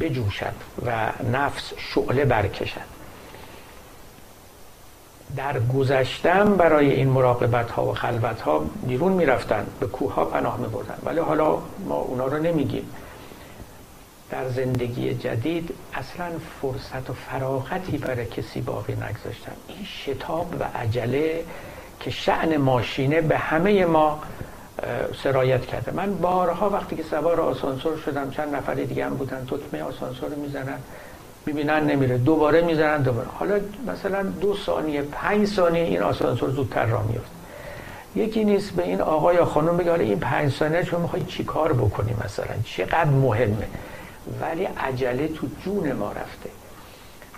[0.00, 0.54] بجوشد
[0.86, 2.90] و نفس شعله برکشد؟
[5.36, 10.60] در گذشتم برای این مراقبت ها و خلوت ها بیرون می‌رفتن به کوه ها پناه
[10.60, 11.58] می بردن ولی حالا
[11.88, 12.84] ما اونا رو نمیگیم.
[14.30, 16.26] در زندگی جدید اصلا
[16.62, 19.52] فرصت و فراغتی برای کسی باقی نگذاشتن.
[19.68, 21.44] این شتاب و عجله
[22.00, 24.18] که شعن ماشینه به همه ما
[25.22, 25.92] سرایت کرده.
[25.92, 30.78] من بارها وقتی که سوار آسانسور شدم چند نفری دیگه هم بودن دکمه آسانسور می‌زنن
[31.46, 32.18] می‌بینن نمیره.
[32.18, 33.28] دوباره می‌زنن دوباره.
[33.38, 37.30] حالا مثلا دو ثانیه پنج ثانیه این آسانسور زودتر را میفت
[38.16, 41.44] یکی نیست به این آقا یا خانم بگه حالا این پنج ثانیه شما می‌خوای چی
[41.44, 43.66] کار بکنی مثلا؟ چقدر مهمه؟
[44.40, 46.50] ولی عجله تو جون ما رفته.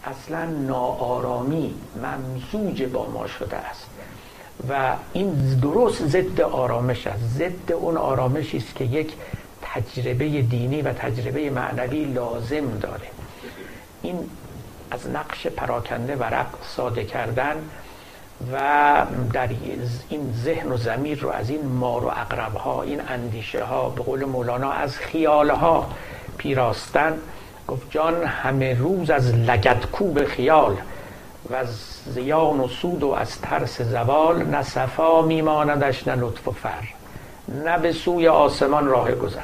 [0.05, 3.87] اصلا ناآرامی ممزوج با ما شده است.
[4.69, 7.23] و این درست ضد آرامش است.
[7.39, 9.13] ضد اون آرامشی است که یک
[9.63, 13.07] تجربه دینی و تجربه معنوی لازم داره.
[14.03, 14.19] این
[14.91, 17.57] از نقش پراکنده ورق ساده کردن
[18.53, 19.49] و در
[20.09, 24.03] این ذهن و زمیر رو از این مار و اقرب ها این اندیشه ها به
[24.03, 25.91] قول مولانا از خیال ها
[26.43, 27.19] پیراستن.
[27.69, 30.77] گفت جان همه روز از لگت کوب خیال
[31.51, 31.69] و از
[32.07, 36.89] زیان و سود و از ترس زوال نه صفا میماندش نه لطف و فر
[37.49, 39.41] نه به سوی آسمان راه گذر.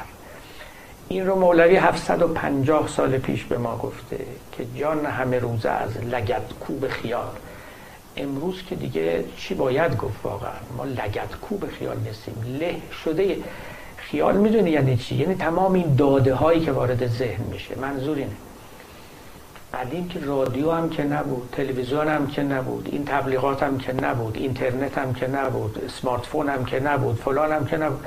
[1.07, 4.17] این رو مولوی 750 سال پیش به ما گفته
[4.51, 7.29] که جان همه روزه از لگت کوب خیال.
[8.17, 12.57] امروز که دیگه چی باید گفت واقعا؟ ما لگت کوب خیال نیستیم.
[12.59, 13.37] له شده
[14.11, 17.79] خیال می‌دونی یعنی چی؟ یعنی تمام این داده هایی که وارد ذهن میشه.
[17.79, 18.35] منظور اینه.
[19.73, 24.37] قدیم که رادیو هم که نبود تلویزیون هم که نبود این تبلیغات هم که نبود
[24.37, 28.05] اینترنت هم که نبود اسمارت فون هم که نبود فلان هم که نبود.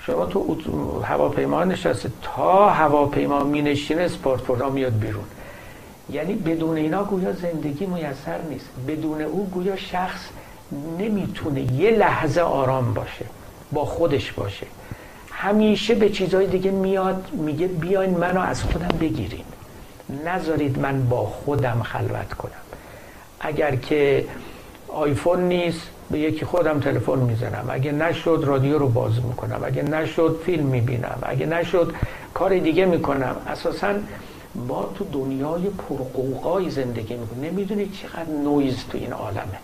[0.00, 0.56] شما تو
[1.04, 5.24] هواپیما نشسته تا هواپیما می نشینه اسمارت میاد بیرون.
[6.10, 8.68] یعنی بدون اینا گویا زندگی میسر نیست.
[8.88, 10.20] بدون او گویا شخص
[10.98, 13.24] نمی‌تونه یه لحظه آرام باشه
[13.72, 14.66] با خودش باشه.
[15.38, 19.44] همیشه به چیزهای دیگه میاد میگه بیاین منو از خودم بگیرین.
[20.24, 22.52] نذارید من با خودم خلوت کنم.
[23.40, 24.24] اگر که
[24.88, 25.80] آیفون نیست
[26.10, 27.66] به یکی خودم تلفن می‌زنم.
[27.68, 29.60] اگه نشد رادیو رو باز می‌کنم.
[29.64, 31.18] اگه نشد فیلم می‌بینم.
[31.22, 31.92] اگه نشد
[32.34, 33.36] کار دیگه می‌کنم.
[33.46, 33.94] اساسا
[34.54, 37.44] ما تو دنیای پرقوقای زندگی می‌کنیم.
[37.44, 39.58] نمی‌دونید چقدر نویز تو این عالمه.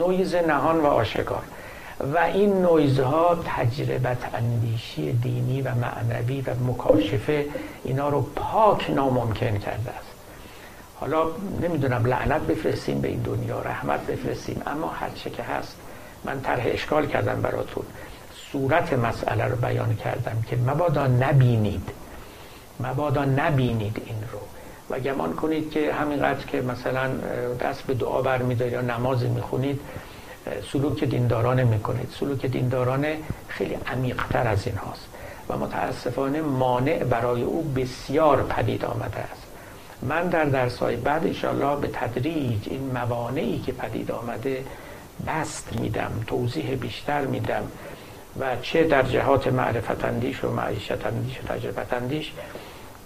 [0.00, 1.42] نویز نهان و آشکار.
[2.00, 7.46] و این نویزها تجربت اندیشی دینی و معنوی و مکاشفه
[7.84, 10.08] اینا رو پاک ناممکن کرده است.
[11.00, 11.22] حالا
[11.62, 15.76] نمی‌دونم لعنت بفرستیم به این دنیا رحمت بفرستیم اما هر چه که هست
[16.24, 17.84] من طرح اشکال کردم براتون.
[18.52, 21.88] صورت مسئله رو بیان کردم که مبادا نبینید.
[22.80, 24.38] مبادا نبینید این رو.
[24.90, 27.08] و گمان کنید که همینقدر که مثلا
[27.60, 29.80] دست به دعا برمیدارید یا نمازی می‌خونید
[30.72, 32.08] سلوک دیندارانه می‌کنید.
[32.20, 33.16] سلوک دیندارانه
[33.48, 35.08] خیلی عمیقتر از این هاست
[35.48, 39.42] و متاسفانه مانع برای او بسیار پدید آمده است.
[40.02, 44.64] من در درسهای بعد انشاءالله به تدریج این موانعی که پدید آمده
[45.26, 47.62] بست میدم توضیح بیشتر میدم
[48.40, 52.32] و چه در جهات معرفت اندیش و معیشت اندیش و تجربت اندیش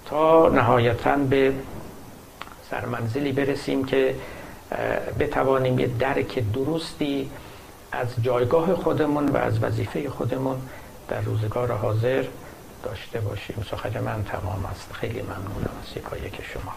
[0.06, 1.52] تا نهایتا به
[2.70, 4.14] سرمنزلی برسیم که
[5.18, 7.30] بتوانیم یه درک درستی
[7.92, 10.56] از جایگاه خودمون و از وظیفه خودمون
[11.08, 12.24] در روزگار حاضر
[12.82, 13.64] داشته باشیم.
[13.70, 14.92] سخن من تمام است.
[14.92, 15.94] خیلی ممنونم از
[16.32, 16.72] که شما.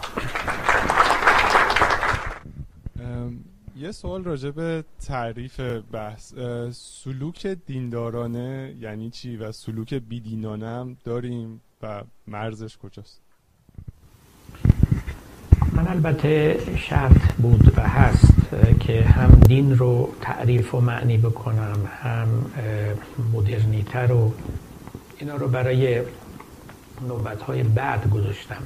[3.78, 5.60] یه سوال راجع به تعریف
[5.91, 6.34] بحث.
[6.72, 13.24] سلوک دیندارانه یعنی چی؟ و سلوک بیدینانه هم داریم و مرزش کجاست؟
[15.76, 18.34] من البته شرط بود و هست
[18.80, 22.28] که هم دین رو تعریف و معنی بکنم هم
[23.34, 24.34] مدرنیتر رو.
[25.17, 26.01] اینا رو برای
[27.07, 28.61] نوبت های بعد گذاشتم.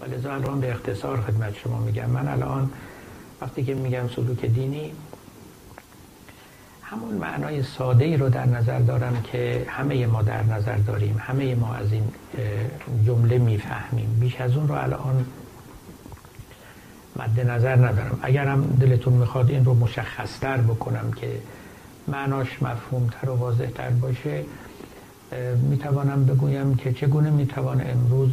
[0.00, 2.10] ولی الان به اختصار خدمت شما میگم.
[2.10, 2.70] من الان
[3.40, 4.92] وقتی که میگم سلوک دینی
[6.82, 11.54] همون معنای ساده ای رو در نظر دارم که همه ما در نظر داریم همه
[11.54, 12.04] ما از این
[13.06, 14.16] جمله می‌فهمیم.
[14.20, 15.26] بیش از اون رو الان
[17.16, 18.18] مد نظر ندارم.
[18.22, 21.30] اگرم دلتون می‌خواد این رو مشخصتر بکنم که
[22.08, 24.44] معناش مفهومتر و واضحتر باشه
[25.70, 28.30] می‌توانم بگویم که چگونه می‌توان امروز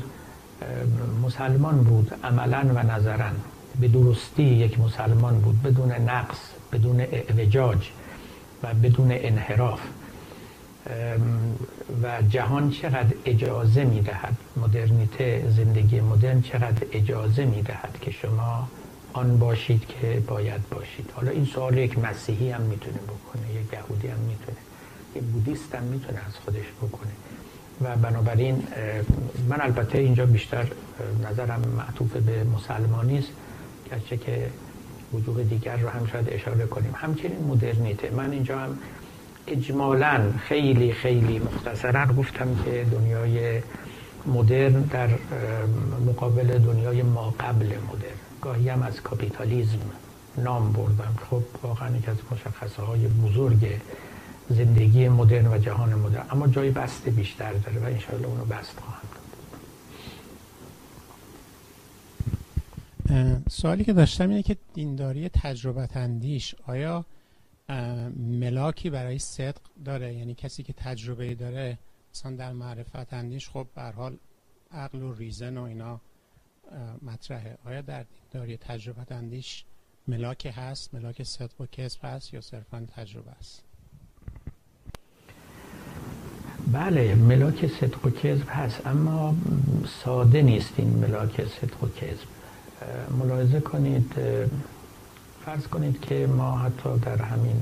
[1.24, 3.30] مسلمان بود عملا و نظرا.
[3.82, 6.38] به درستی یک مسلمان بود بدون نقص
[6.74, 7.90] بدون اعوجاج
[8.64, 9.80] و بدون انحراف.
[12.04, 18.70] و جهان چقدر اجازه می‌دهد؟ مدرنیته زندگی مدرن چقدر اجازه می‌دهد که شما
[19.14, 24.08] آن باشید که باید باشید؟ حالا این سوال یک مسیحی هم می‌تونه بکنه یک یهودی
[24.08, 24.58] هم می‌تونه
[25.16, 27.12] یک بودیست هم می‌تونه از خودش بکنه.
[27.82, 28.64] و بنابراین
[29.50, 30.68] من البته اینجا بیشتر
[31.32, 33.28] نظرم معطوف به مسلمانی است
[33.92, 34.50] گرچه که
[35.14, 36.92] وجوه دیگر رو هم شاید اشاره کنیم.
[36.96, 38.10] همچنین مدرنیته.
[38.10, 38.78] من اینجا هم
[39.50, 43.62] اجمالا خیلی خیلی مختصرا گفتم که دنیای
[44.26, 45.10] مدرن در
[46.08, 48.20] مقابل دنیای ما قبل مدرن.
[48.42, 49.80] گاهی هم از کاپیتالیزم
[50.38, 51.16] نام بردم.
[51.30, 53.68] خب واقعا یکی از مشخصه های بزرگ
[54.50, 56.26] زندگی مدرن و جهان مدرن.
[56.32, 59.20] اما جای بسته بیشتر داره و انشاءالله اونو بست خواهم داد.
[63.50, 67.06] سوالی که داشتم اینه که دینداری تجربت اندیش آیا
[68.18, 71.78] ملاکی برای صدق داره یعنی کسی که تجربه داره
[72.14, 74.18] مثلا در معرفت اندیش خب به حال
[74.72, 76.02] عقل و ریزن و اینا
[77.02, 77.58] مطرحه.
[77.66, 79.66] آیا در دینداری تجربه اندیش
[80.08, 83.64] ملاک هست؟ ملاک صدق و کسب هست یا صرفا تجربه است؟
[86.72, 89.36] بله ملاک صدق و کذب هست اما
[90.04, 92.28] ساده نیست این ملاک صدق و کذب.
[93.20, 94.14] ملاحظه کنید
[95.50, 97.62] فرض کنید که ما حتی در همین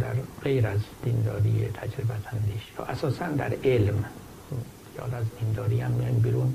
[0.00, 4.04] در غیر از دینداری تجربه اندیش یا اساسا در علم
[4.98, 6.54] یا از دینداری هم میایم بیرون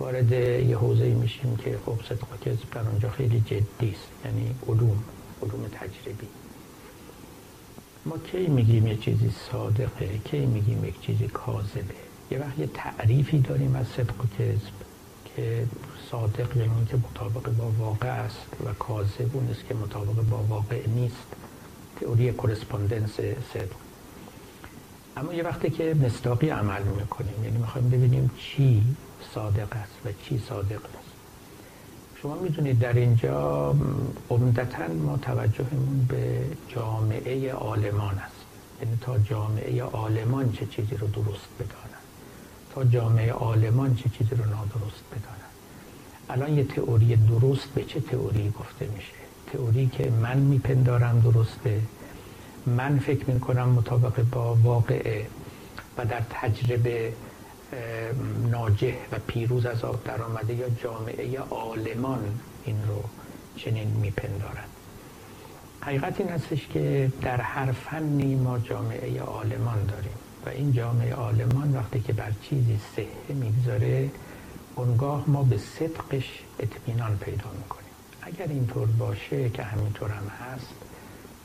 [0.00, 4.54] وارد یه حوزه میشیم که خب صدق و کذب در اونجا خیلی جدی است یعنی
[4.68, 5.04] علوم
[5.42, 6.26] علوم تجربی.
[8.06, 11.94] ما کی میگیم یه چیزی صادقه؟ کی میگیم یک چیزی کاذبه؟
[12.30, 14.74] یه وقت یه تعریفی داریم از صدق و کذب
[15.24, 15.66] که
[16.14, 20.88] صادق یعنی که مطابق با واقع است و کاذب اون است که مطابق با واقع
[20.88, 21.26] نیست.
[22.00, 23.14] تئوری کورسپوندنس
[23.54, 23.76] صدق.
[25.16, 28.82] اما یه وقتی که مصداقی عمل می‌کنیم یعنی می‌خوایم ببینیم چی
[29.34, 31.14] صادق است و چی صادق است
[32.22, 33.74] شما می‌دونید در اینجا
[34.30, 38.44] عمدتا ما توجهمون به جامعه آلمان است.
[38.82, 42.04] یعنی تا جامعه آلمان چه چیزی رو درست بدانند
[42.74, 45.43] تا جامعه آلمان چه چیزی رو نادرست بدانند
[46.30, 49.12] الان یه تئوری درست به چه تئوری گفته میشه؟
[49.52, 51.80] تئوری که من میپندارم درسته.
[52.66, 55.26] من فکر می‌کنم مطابق با واقعه
[55.98, 57.12] و در تجربه
[58.50, 63.02] ناجه و پیروز از آب در آمده یا جامعه آلمان این رو
[63.56, 64.68] چنین میپندارند
[65.80, 70.12] حقیقت این هستش که در هر فنی ما جامعه آلمان داریم
[70.46, 74.10] و این جامعه آلمان وقتی که بر چیزی صحه می‌گذاره
[74.76, 77.84] اونگاه ما به صدقش اطمینان پیدا می‌کنیم.
[78.22, 80.74] اگر اینطور باشه که همینطور هم هست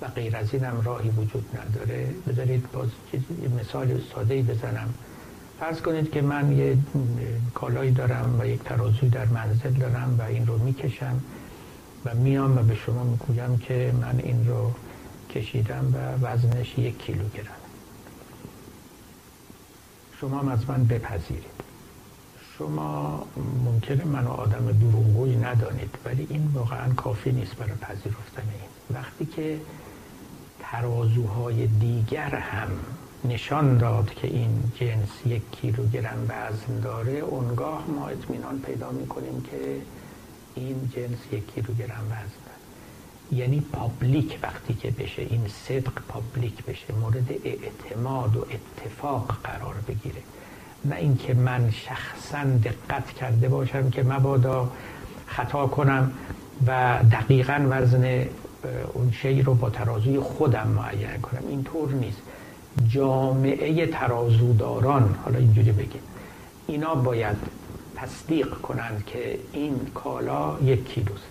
[0.01, 2.89] و غیر از این هم راهی وجود نداره بذارید باز
[3.59, 4.93] مثال ساده بزنم.
[5.59, 6.77] فرض کنید که من یه
[7.53, 11.21] کالایی دارم و یک ترازوی در منزل دارم و این رو می‌کشم
[12.05, 14.71] و میام و به شما می‌گویم که من این رو
[15.29, 17.59] کشیدم و وزنش یک کیلوگرم
[20.21, 21.68] شما هم از من بپذیرید.
[22.59, 23.23] شما
[23.65, 28.97] ممکنه منو آدم دروغگویی ندانید ولی این واقعا کافی نیست برای پذیرفتن این.
[28.99, 29.59] وقتی که
[30.59, 32.69] ترازوهای دیگر هم
[33.25, 39.81] نشان داد که این جنس یک کیلوگرم وزن داره اونگاه ما اطمینان پیدا می‌کنیم که
[40.55, 42.59] این جنس یک کیلوگرم وزن داره.
[43.41, 50.21] یعنی public وقتی که بشه این صدق public بشه مورد اعتماد و اتفاق قرار بگیره.
[50.85, 54.71] نه اینکه من شخصا دقت کرده باشم که مبادا
[55.27, 56.11] خطا کنم
[56.67, 58.25] و دقیقا وزن
[58.93, 61.43] اون شی رو با ترازوی خودم معین کنم.
[61.49, 62.21] اینطور نیست.
[62.87, 66.01] جامعه ترازوداران حالا اینجوری بگیم
[66.67, 67.37] اینا باید
[67.95, 71.23] تصدیق کنند که این کالا یک کیلوست.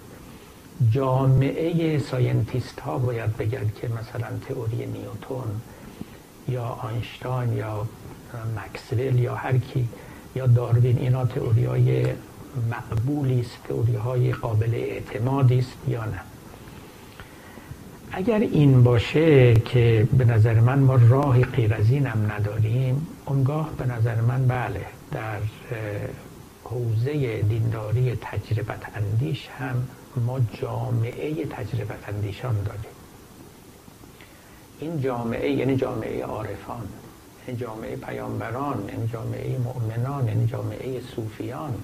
[0.90, 5.60] جامعه scientist ها باید بگن که مثلا تئوری نیوتون
[6.48, 7.86] یا آینشتاین یا
[8.56, 9.88] مکسول یا هر کی
[10.36, 10.98] یا داروین.
[10.98, 12.06] اینا تئوری های
[12.70, 16.20] مقبولی است تئوری های قابل اعتمادی است یا نه.
[18.12, 23.86] اگر این باشه که به نظر من ما راه غیر از اینم نداریم اونگاه به
[23.86, 25.38] نظر من بله در
[26.64, 29.88] حوزه دینداری تجربت اندیش هم
[30.26, 32.98] ما جامعه تجربت اندیشان داریم.
[34.80, 36.88] این جامعه یعنی جامعه عارفان.
[37.54, 41.74] جامعه پیامبران یعنی جامعه مؤمنان یعنی جامعه صوفیان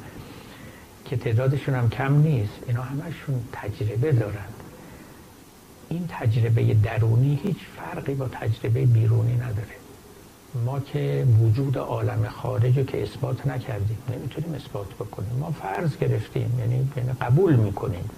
[1.05, 2.53] که تعدادشون هم کم نیست.
[2.67, 4.55] اینا همشون تجربه دارند.
[5.89, 9.75] این تجربه درونی هیچ فرقی با تجربه بیرونی نداره.
[10.65, 15.37] ما که وجود عالم خارج رو که اثبات نکردیم نمی‌تونیم اثبات بکنیم.
[15.41, 18.11] ما فرض گرفتیم یعنی, یعنی قبول می‌کنیم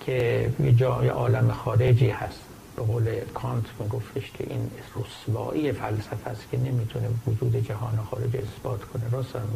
[0.00, 2.40] که یه جای عالم خارجی هست.
[2.80, 8.84] به قول کانت میگفتش که این رسوایی فلسفه است که نمی‌تونه وجود جهان خارج اثبات
[8.84, 9.10] کنه.
[9.10, 9.48] راست هم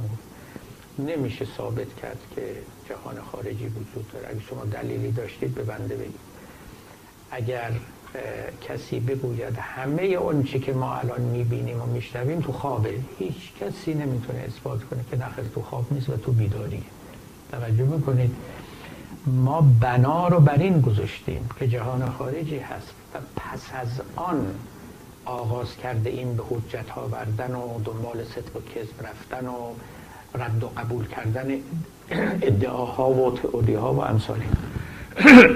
[0.99, 2.43] نمیشه ثابت کرد که
[2.89, 4.29] جهان خارجی وجود داره.
[4.29, 6.20] اگه شما دلیلی داشتید به بنده بگید.
[7.31, 7.72] اگر
[8.68, 13.95] کسی بگوید همه اون چی که ما الان می‌بینیم و میشنویم تو خوابه هیچ کسی
[13.95, 16.83] نمی‌تونه اثبات کنه که نخیر تو خواب نیست و تو بیداریه
[17.51, 18.37] توجه می‌کنید؟
[19.27, 24.47] ما بنا رو بر این گذاشتیم که جهان خارجی هست و پس از آن
[25.25, 29.75] آغاز کرده این به حجت ها وردن و دنبال صدق و کذب رفتن و
[30.35, 31.55] رد و قبول کردن
[32.43, 34.41] ادعاها و تئوری ها و امثال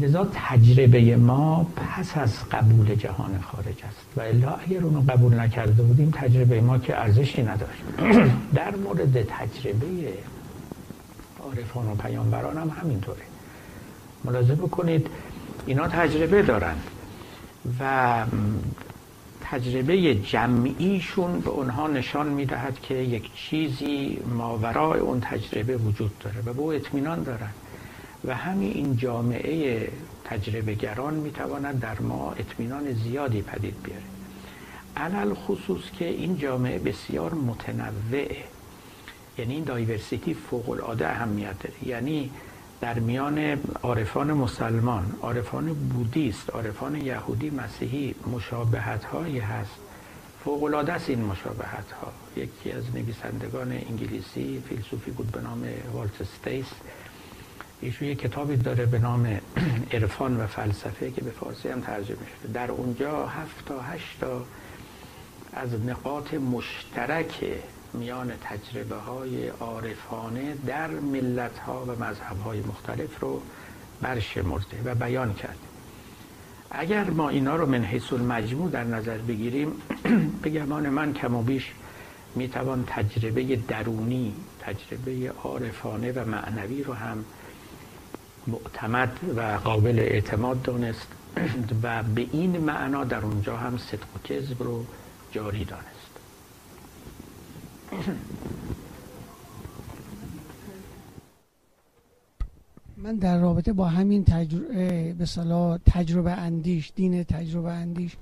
[0.00, 4.06] لذا تجربه ما پس از قبول جهان خارج است.
[4.16, 7.82] و الا اگر اونو قبول نکرده بودیم تجربه ما که ارزشی نداشت.
[8.54, 9.86] در مورد تجربه
[11.48, 13.22] عارفان و پیامبران هم همینطوره.
[14.24, 15.06] ملاحظه بکنید
[15.66, 16.82] اینا تجربه دارند
[17.80, 18.24] و
[19.50, 26.52] تجربه جمعیشون به اونها نشان می‌دهد که یک چیزی ماورای اون تجربه وجود داره و
[26.52, 27.54] به او اطمینان دارند
[28.24, 29.88] و همین این جامعه
[30.24, 34.02] تجربه گران می‌تواند در ما اطمینان زیادی پدید بیاره.
[34.96, 38.36] علل خصوص که این جامعه بسیار متنوعه
[39.38, 41.88] یعنی این دایورسیتی فوق العاده اهمیت داره.
[41.88, 42.30] یعنی
[42.80, 43.38] در میان
[43.82, 49.70] عارفان مسلمان عارفان بودیست عارفان یهودی مسیحی مشابهت هایی هست.
[50.44, 56.20] فوق العاده است این مشابهت ها یکی از نویسندگان انگلیسی فیلسوفی بود به نام والت
[56.20, 56.66] استیس
[57.80, 59.40] ایشون یه کتابی داره به نام
[59.92, 62.52] عرفان و فلسفه که به فارسی هم ترجمه شده.
[62.52, 64.44] در اونجا هفت تا هشت تا
[65.52, 67.44] از نقاط مشترک
[67.94, 73.42] میان تجربه های عارفانه در ملت ها و مذهب های مختلف رو
[74.00, 75.58] برشمرده و بیان کرد.
[76.70, 79.72] اگر ما اینا رو من حیث المجموع در نظر بگیریم
[80.42, 81.72] به گمان من کم و بیش
[82.34, 87.24] می‌توان تجربه درونی تجربه عارفانه و معنوی رو هم
[88.46, 91.06] معتمد و قابل اعتماد دانست
[91.82, 94.84] و به این معنا در اونجا هم صدق و کذب رو
[95.32, 95.97] جاری دانست.
[102.96, 108.16] من در رابطه با همین تجربه به تجربه اندیش دین تجربه اندیش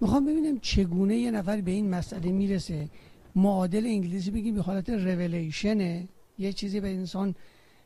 [0.00, 2.88] می‌خوام ببینم چگونه یه نفر به این مسئله می‌رسه.
[3.36, 6.08] معادل انگلیسی بگیم به حالت ریولیشنه
[6.38, 7.34] یه چیزی به انسان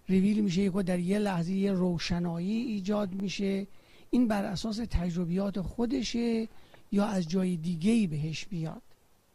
[0.08, 3.66] ریویل میشه یک در یه لحظه یه روشنایی ایجاد میشه.
[4.10, 6.48] این بر اساس تجربیات خودشه
[6.92, 8.82] یا از جای دیگه ای بهش بیاد.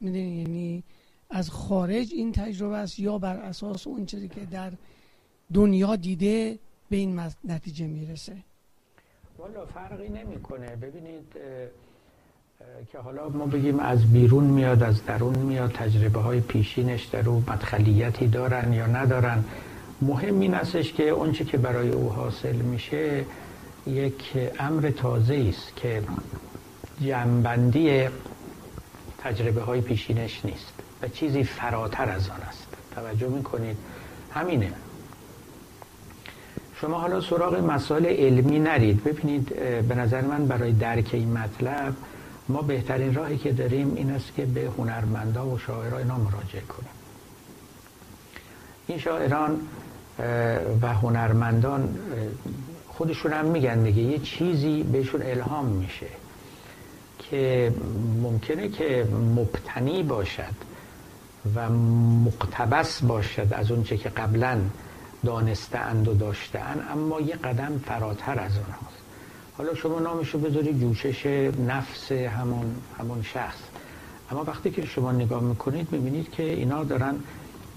[0.02, 0.84] می‌دونی؟ یعنی
[1.30, 4.72] از خارج این تجربه است یا بر اساس اون چیزی که در
[5.54, 6.60] دنیا دیده
[6.90, 8.38] به این نتیجه می‌رسه؟
[9.38, 10.76] والا فرقی نمی‌کنه.
[10.76, 11.34] ببینید
[12.92, 17.44] که حالا ما بگیم از بیرون میاد از درون میاد تجربه های پیشینش در او
[17.48, 19.44] مدخلیتی دارن یا ندارن.
[20.02, 23.26] مهم این استش که اونچه که برای او حاصل میشه
[23.88, 26.04] یک امر تازه است که
[27.02, 28.08] جنبندی
[29.18, 30.74] تجربه های پیشینش نیست.
[31.02, 32.68] و چیزی فراتر از آن است.
[32.96, 33.78] توجه می‌کنید؟
[34.32, 34.74] همینه.
[36.82, 39.04] شما حالا سراغ مسائل علمی نرید.
[39.04, 39.56] ببینید
[39.88, 41.94] به نظر من برای درک این مطلب
[42.50, 46.90] ما بهترین راهی که داریم این است که به هنرمندا و شاعرای اینا مراجعه کنیم.
[48.88, 49.60] این شاعران
[50.82, 51.98] و هنرمندان
[52.88, 56.08] خودشون هم میگن دیگه یه چیزی بهشون الهام میشه
[57.20, 57.74] که
[58.22, 60.68] ممکنه که مبتنی باشد.
[61.56, 61.70] و
[62.26, 64.62] مقتبس باشد از اونچه که قبلا
[65.26, 68.98] دانستند و داشتن اما یه قدم فراتر از اونهاست
[69.58, 71.26] حالا شما نامشو بذاری جوشش
[71.68, 73.60] نفس همون, همون شخص.
[74.32, 77.16] اما وقتی که شما نگاه می‌کنید می‌بینید که اینا دارن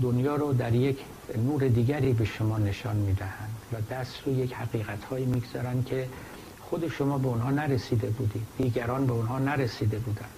[0.02, 0.98] دنیا رو در یک
[1.36, 6.08] نور دیگری به شما نشان می‌دهند و دست رو یک حقیقت هایی می‌گذارن که
[6.60, 8.46] خود شما به اونها نرسیده بودید.
[8.58, 10.28] دیگران به اونها نرسیده بودن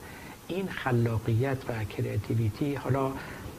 [0.52, 3.12] این خلاقیت و کریتیویتی حالا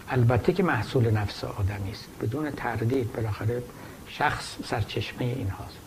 [0.10, 2.07] البته که محصول نفس آدمی است.
[2.22, 3.64] بدون تردید بالاخره
[4.07, 5.78] شخص سرچشمه این هاست.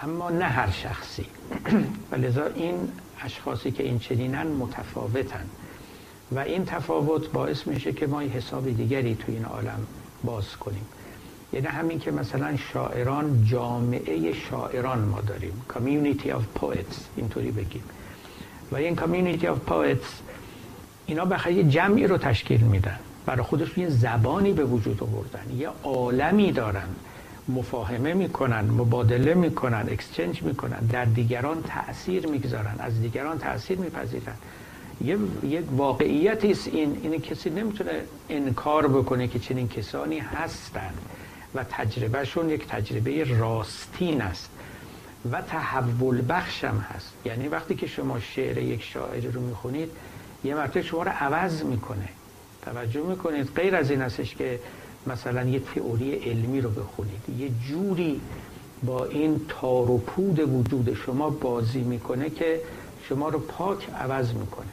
[0.00, 1.26] اما نه هر شخصی.
[2.12, 2.74] و لذا این
[3.20, 5.46] اشخاصی که این چنینن متفاوتن.
[6.32, 9.86] و این تفاوت باعث میشه که ما حساب دیگری تو این عالم
[10.24, 10.86] باز کنیم.
[11.52, 15.62] یعنی همین که مثلا شاعران جامعه شاعران ما داریم.
[15.68, 17.82] Community of poets اینطوری بگیم.
[18.72, 20.06] و این community of poets
[21.06, 22.98] اینا بخیر یه جمعی رو تشکیل میدن.
[23.26, 25.56] برای خودشون یه زبانی به وجود آوردن.
[25.56, 26.88] یه عالمی دارن.
[27.48, 30.78] مفاهمه می‌کنن مبادله می‌کنن اکسچنج می‌کنن.
[30.78, 32.74] در دیگران تاثیر می‌گذارن.
[32.78, 34.34] از دیگران تاثیر میپذیرن.
[35.04, 37.00] یه یک واقعیتی است این.
[37.02, 37.90] این کسی نمی‌تونه
[38.28, 40.98] انکار بکنه که چنین کسانی هستند
[41.54, 44.50] و تجربهشون یک تجربه راستین است.
[45.32, 47.12] و تحول بخشم هست.
[47.24, 49.90] یعنی وقتی که شما شعر یک شاعر رو می‌خونید
[50.44, 52.08] یه مرتبه شما رو عوض می‌کنه.
[52.62, 53.50] توجه می‌کنید.
[53.56, 54.60] غیر از این هستش که
[55.06, 57.22] مثلا یه تئوری علمی رو بخونید.
[57.38, 58.20] یه جوری
[58.82, 62.60] با این تار و پود وجود شما بازی می‌کنه که
[63.08, 64.66] شما رو پاک عوض می‌کنه.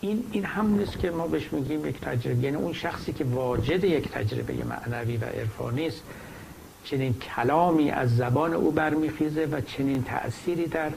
[0.00, 2.44] این این همون است که ما بهش میگیم یک تجربه.
[2.44, 6.02] یعنی اون شخصی که واجد یک تجربه معنوی و عرفانی است
[6.90, 10.90] چنین کلامی از زبان او برمیخیزه و چنین تأثیری در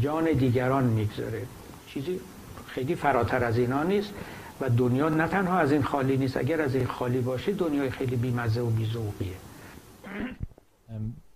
[0.00, 1.42] جان دیگران می‌گذاره.
[1.86, 2.20] چیزی
[2.66, 4.14] خیلی فراتر از اینا نیست
[4.60, 6.36] و دنیا نه تنها از این خالی نیست.
[6.36, 9.36] اگر از این خالی باشه دنیای خیلی بیمزه و بیزوقیه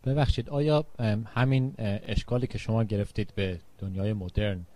[0.06, 0.84] ببخشید آیا
[1.34, 4.66] همین اشکالی که شما گرفتید به دنیای مدرن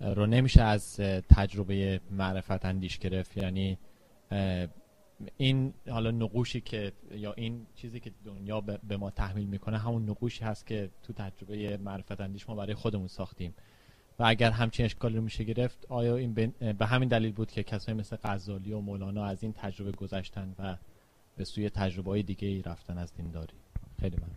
[0.00, 0.96] رو نمیشه از
[1.36, 3.78] تجربه معرفت اندیش گرفت؟ یعنی
[5.36, 10.44] این حالا نقوشی که یا این چیزی که دنیا به ما تحمیل می‌کنه همون نقوشی
[10.44, 13.54] هست که تو تجربه معرفت اندیش ما برای خودمون ساختیم.
[14.18, 16.34] و اگر همچین اشکالی رو میشه گرفت آیا این
[16.78, 20.76] به همین دلیل بود که کسایی مثل غزالی و مولانا از این تجربه گذشتن و
[21.36, 23.54] به سوی تجربه های دیگه ای رفتن از دینداری
[24.00, 24.28] خیلی من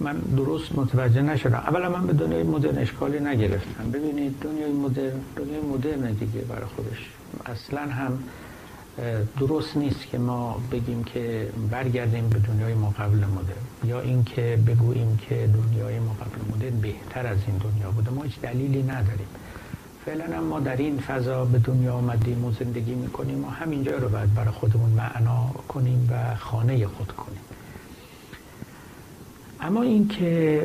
[0.00, 1.54] من درست متوجه نشدم.
[1.54, 3.90] اولا من به دنیای مدرن اشکالی نگرفتم.
[3.90, 7.10] ببینید دنیای مدرن دنیای مدرن دیگه برای خودش.
[7.46, 8.24] اصلا هم
[9.40, 15.16] درست نیست که ما بگیم که برگردیم به دنیای ما قبل مدرن یا اینکه بگوییم
[15.16, 18.10] که دنیای ما قبل مدرن بهتر از این دنیا بوده.
[18.10, 19.26] ما هیچ دلیلی نداریم.
[20.04, 24.34] فعلا ما در این فضا به دنیا آمدیم و زندگی می‌کنیم و همینجا رو باید
[24.34, 27.40] برای خودمون معنا کنیم و خانه خود کنیم.
[29.60, 30.62] اما اینکه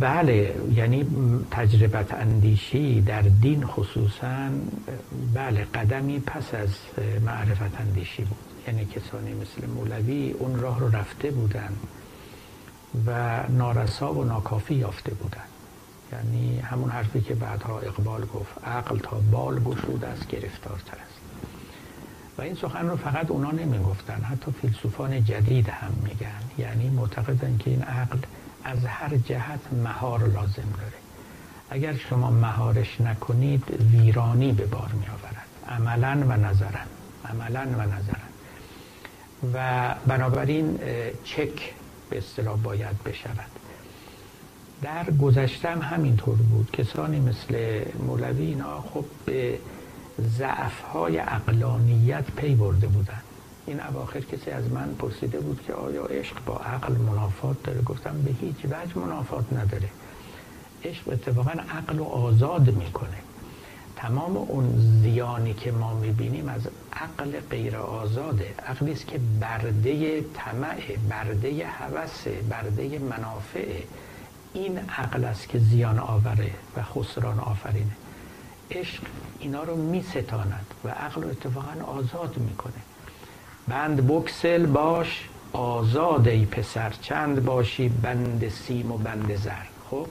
[0.00, 1.06] بله یعنی
[1.50, 4.48] تجربت اندیشی در دین خصوصا
[5.34, 6.68] بله قدمی پس از
[7.24, 8.38] معرفت اندیشی بود.
[8.66, 11.72] یعنی کسانی مثل مولوی اون راه رو رفته بودن
[13.06, 15.44] و نارسا و ناکافی یافته بودن.
[16.12, 21.20] یعنی همون حرفی که بعدها اقبال گفت عقل تا بال گشود است گرفتارتر است.
[22.38, 26.42] و این سخن رو فقط اونا نمی‌گفتن حتی فیلسوفان جدید هم میگن.
[26.58, 28.18] یعنی معتقدن که این عقل
[28.64, 30.98] از هر جهت مهار لازم داره.
[31.70, 36.80] اگر شما مهارش نکنید ویرانی به بار می آورد عملا و نظرا.
[37.24, 38.28] عملا و نظرا.
[39.54, 40.78] و بنابراین
[41.24, 41.74] چک
[42.10, 43.50] به اصطلاح باید بشود.
[44.82, 46.70] در گذشتم همینطور بود.
[46.70, 49.58] کسانی مثل مولوی اینا خب به
[50.20, 53.20] ضعف های اقلانیت پی برده بودن.
[53.66, 58.22] این اواخر کسی از من پرسیده بود که آیا عشق با عقل منافات داره؟ گفتم
[58.22, 59.88] به هیچ وجه منافات نداره.
[60.84, 63.18] عشق اتفاقا عقل و آزاد می‌کنه.
[63.96, 68.54] تمام اون زیانی که ما می‌بینیم از عقل غیر آزاده.
[68.66, 70.76] عقلی است که برده طمع
[71.10, 73.82] برده هوس برده منافع.
[74.54, 77.92] این عقل است که زیان آوره و خسران آفرینه.
[78.70, 79.02] عشق
[79.38, 82.82] اینا رو می ستاند و عقل رو اتفاقا آزاد می‌کنه.
[83.68, 89.52] بند بکسل باش آزاد ای پسر چند باشی بند سیم و بند زر
[89.90, 90.06] خب؟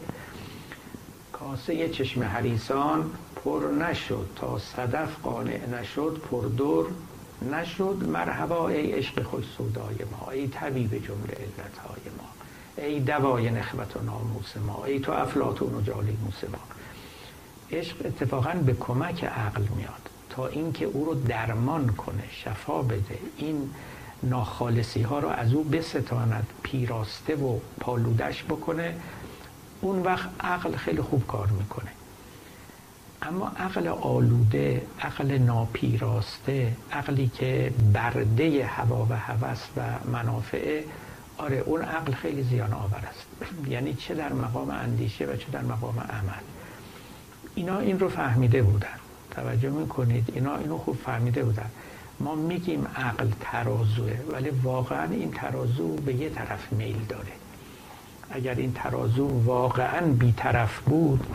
[1.34, 4.28] کاسه چشم حریسان پر نشد.
[4.36, 6.88] تا صدف قانع نشد پر دور
[7.52, 8.04] نشد.
[8.14, 12.30] مرحبا ای عشق خوش سودای ما ای طبیب جمله علتهای ما.
[12.78, 16.77] ای دوای نخوت و ناموس ما ای تو افلاتون و جالیموس ما.
[17.72, 23.18] عشق اتفاقا به کمک عقل میاد تا اینکه او رو درمان کنه شفا بده.
[23.38, 23.70] این
[24.24, 28.96] ناخالصی ها رو از او بستاند پیراسته و پالودش بکنه.
[29.82, 31.90] اون وقت عقل خیلی خوب کار می‌کنه.
[33.22, 39.82] اما عقل آلوده عقل ناپیراسته عقلی که برده هوا و هوس و
[40.12, 40.84] منافعه
[41.38, 43.28] آره اون عقل خیلی زیان آور است.
[43.74, 46.57] یعنی چه در مقام اندیشه و چه در مقام عمل.
[47.58, 48.88] اینا این رو فهمیده بودن.
[49.32, 51.70] توجه می‌کنید؟ اینا اینو خوب فهمیده بودن.
[52.20, 57.32] ما میگیم عقل ترازوه ولی واقعا این ترازو به یه طرف میل داره.
[58.30, 61.28] اگر این ترازو واقعا بیطرف بود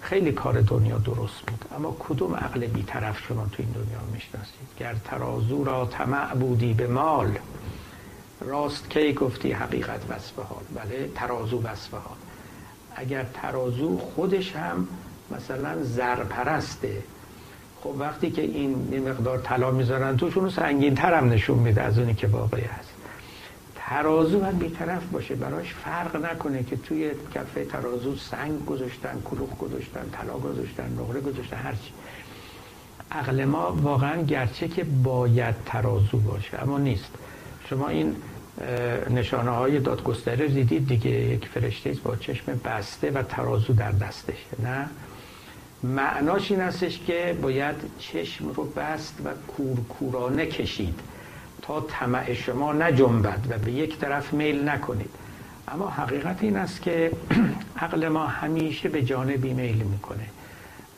[0.00, 1.64] خیلی کار دنیا درست بود.
[1.76, 6.86] اما کدوم عقل بیطرف شما تو این دنیا می‌شناسید؟ گر ترازو را طمع بودی به
[6.86, 7.38] مال
[8.40, 12.16] راست کی گفتی حقیقت وصف حال؟ بله ترازو وصف حال.
[12.96, 14.88] اگر ترازو خودش هم
[15.36, 17.02] مثلا زرپرسته.
[17.80, 21.98] خب وقتی که این مقدار طلا می‌ذارن توش اونو سنگین تر هم نشون میده از
[21.98, 22.88] اونی که واقعی هست.
[23.76, 30.10] ترازو باید بیطرف باشه براش فرق نکنه که توی کفه ترازو سنگ گذاشتن کلوخ گذاشتن
[30.12, 31.92] طلا گذاشتن نقره گذاشتن هرچی
[33.10, 37.10] عقل ما واقعا گرچه که باید ترازو باشه اما نیست.
[37.68, 38.16] شما این
[39.10, 44.88] نشانه های دادگستری دیدید دیگه یک فرشته با چشم بسته و ترازو در دستشه نه؟
[45.82, 51.00] معناش این هستش که باید چشم رو بست و کورکورانه کشید
[51.62, 55.10] تا طمع شما نجنبد و به یک طرف میل نکنید.
[55.68, 57.10] اما حقیقت این است که
[57.76, 60.26] عقل ما همیشه به جانبی میل می‌کنه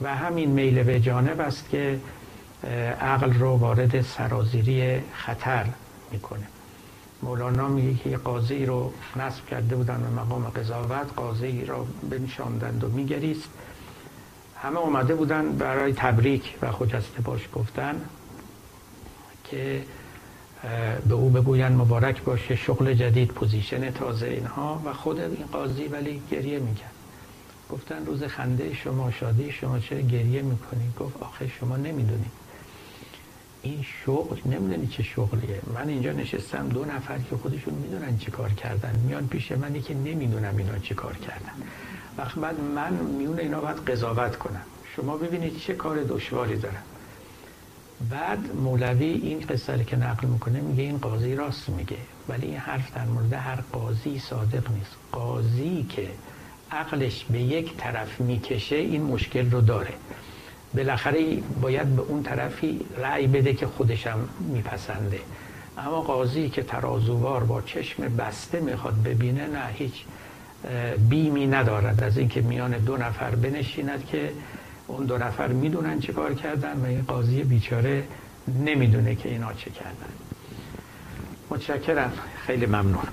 [0.00, 2.00] و همین میل به جانب است که
[3.00, 5.66] عقل رو وارد سرازیری خطر
[6.12, 6.46] می‌کنه.
[7.22, 12.88] مولانا میگه که قاضی رو نصب کرده بودن به مقام قضاوت قاضی رو بنشاندند و
[12.88, 13.48] میگریست.
[14.64, 18.00] همه اومده بودن برای تبریک و خجسته باش گفتن
[19.44, 19.82] که
[21.08, 24.82] به او بگوین مبارک باشه شغل جدید position تازه اینها.
[24.84, 26.92] و خود این قاضی ولی گریه می‌کرد.
[27.70, 32.32] گفتن روز خنده شما شادی شما چه گریه می‌کنی؟ گفت آخه شما نمی‌دونید
[33.62, 35.60] این شغل نمی‌دونی چه شغلیه.
[35.74, 39.00] من اینجا نشستم دو نفر که خودشون می‌دونن چه کار کردن.
[39.06, 41.52] میان پیش منی که نمی‌دونم اینا چه کار کردن.
[42.18, 44.62] وقت بعد من میون اینا باید قضاوت کنم.
[44.96, 46.82] شما ببینید چه کار دشواری دارم.
[48.10, 51.96] بعد مولوی این قصه که نقل می‌کنه میگه این قاضی راست میگه.
[52.28, 54.96] ولی این حرف در مورد هر قاضی صادق نیست.
[55.12, 56.08] قاضی که
[56.70, 59.92] عقلش به یک طرف می‌کشه این مشکل رو داره.
[60.74, 65.20] بالاخره باید به اون طرفی رأی بده که خودشم میپسنده.
[65.78, 70.04] اما قاضی که ترازووار با چشم بسته می‌خواد ببینه نه هیچ
[71.08, 74.32] بیمی ندارد از اینکه میان دو نفر بنشیند که
[74.86, 78.04] اون دو نفر می‌دونن چه کار کردن و این قاضی بیچاره
[78.64, 80.12] نمی‌دونه که اینا چه کردن.
[81.50, 82.12] متشکرم.
[82.46, 83.04] خیلی ممنون.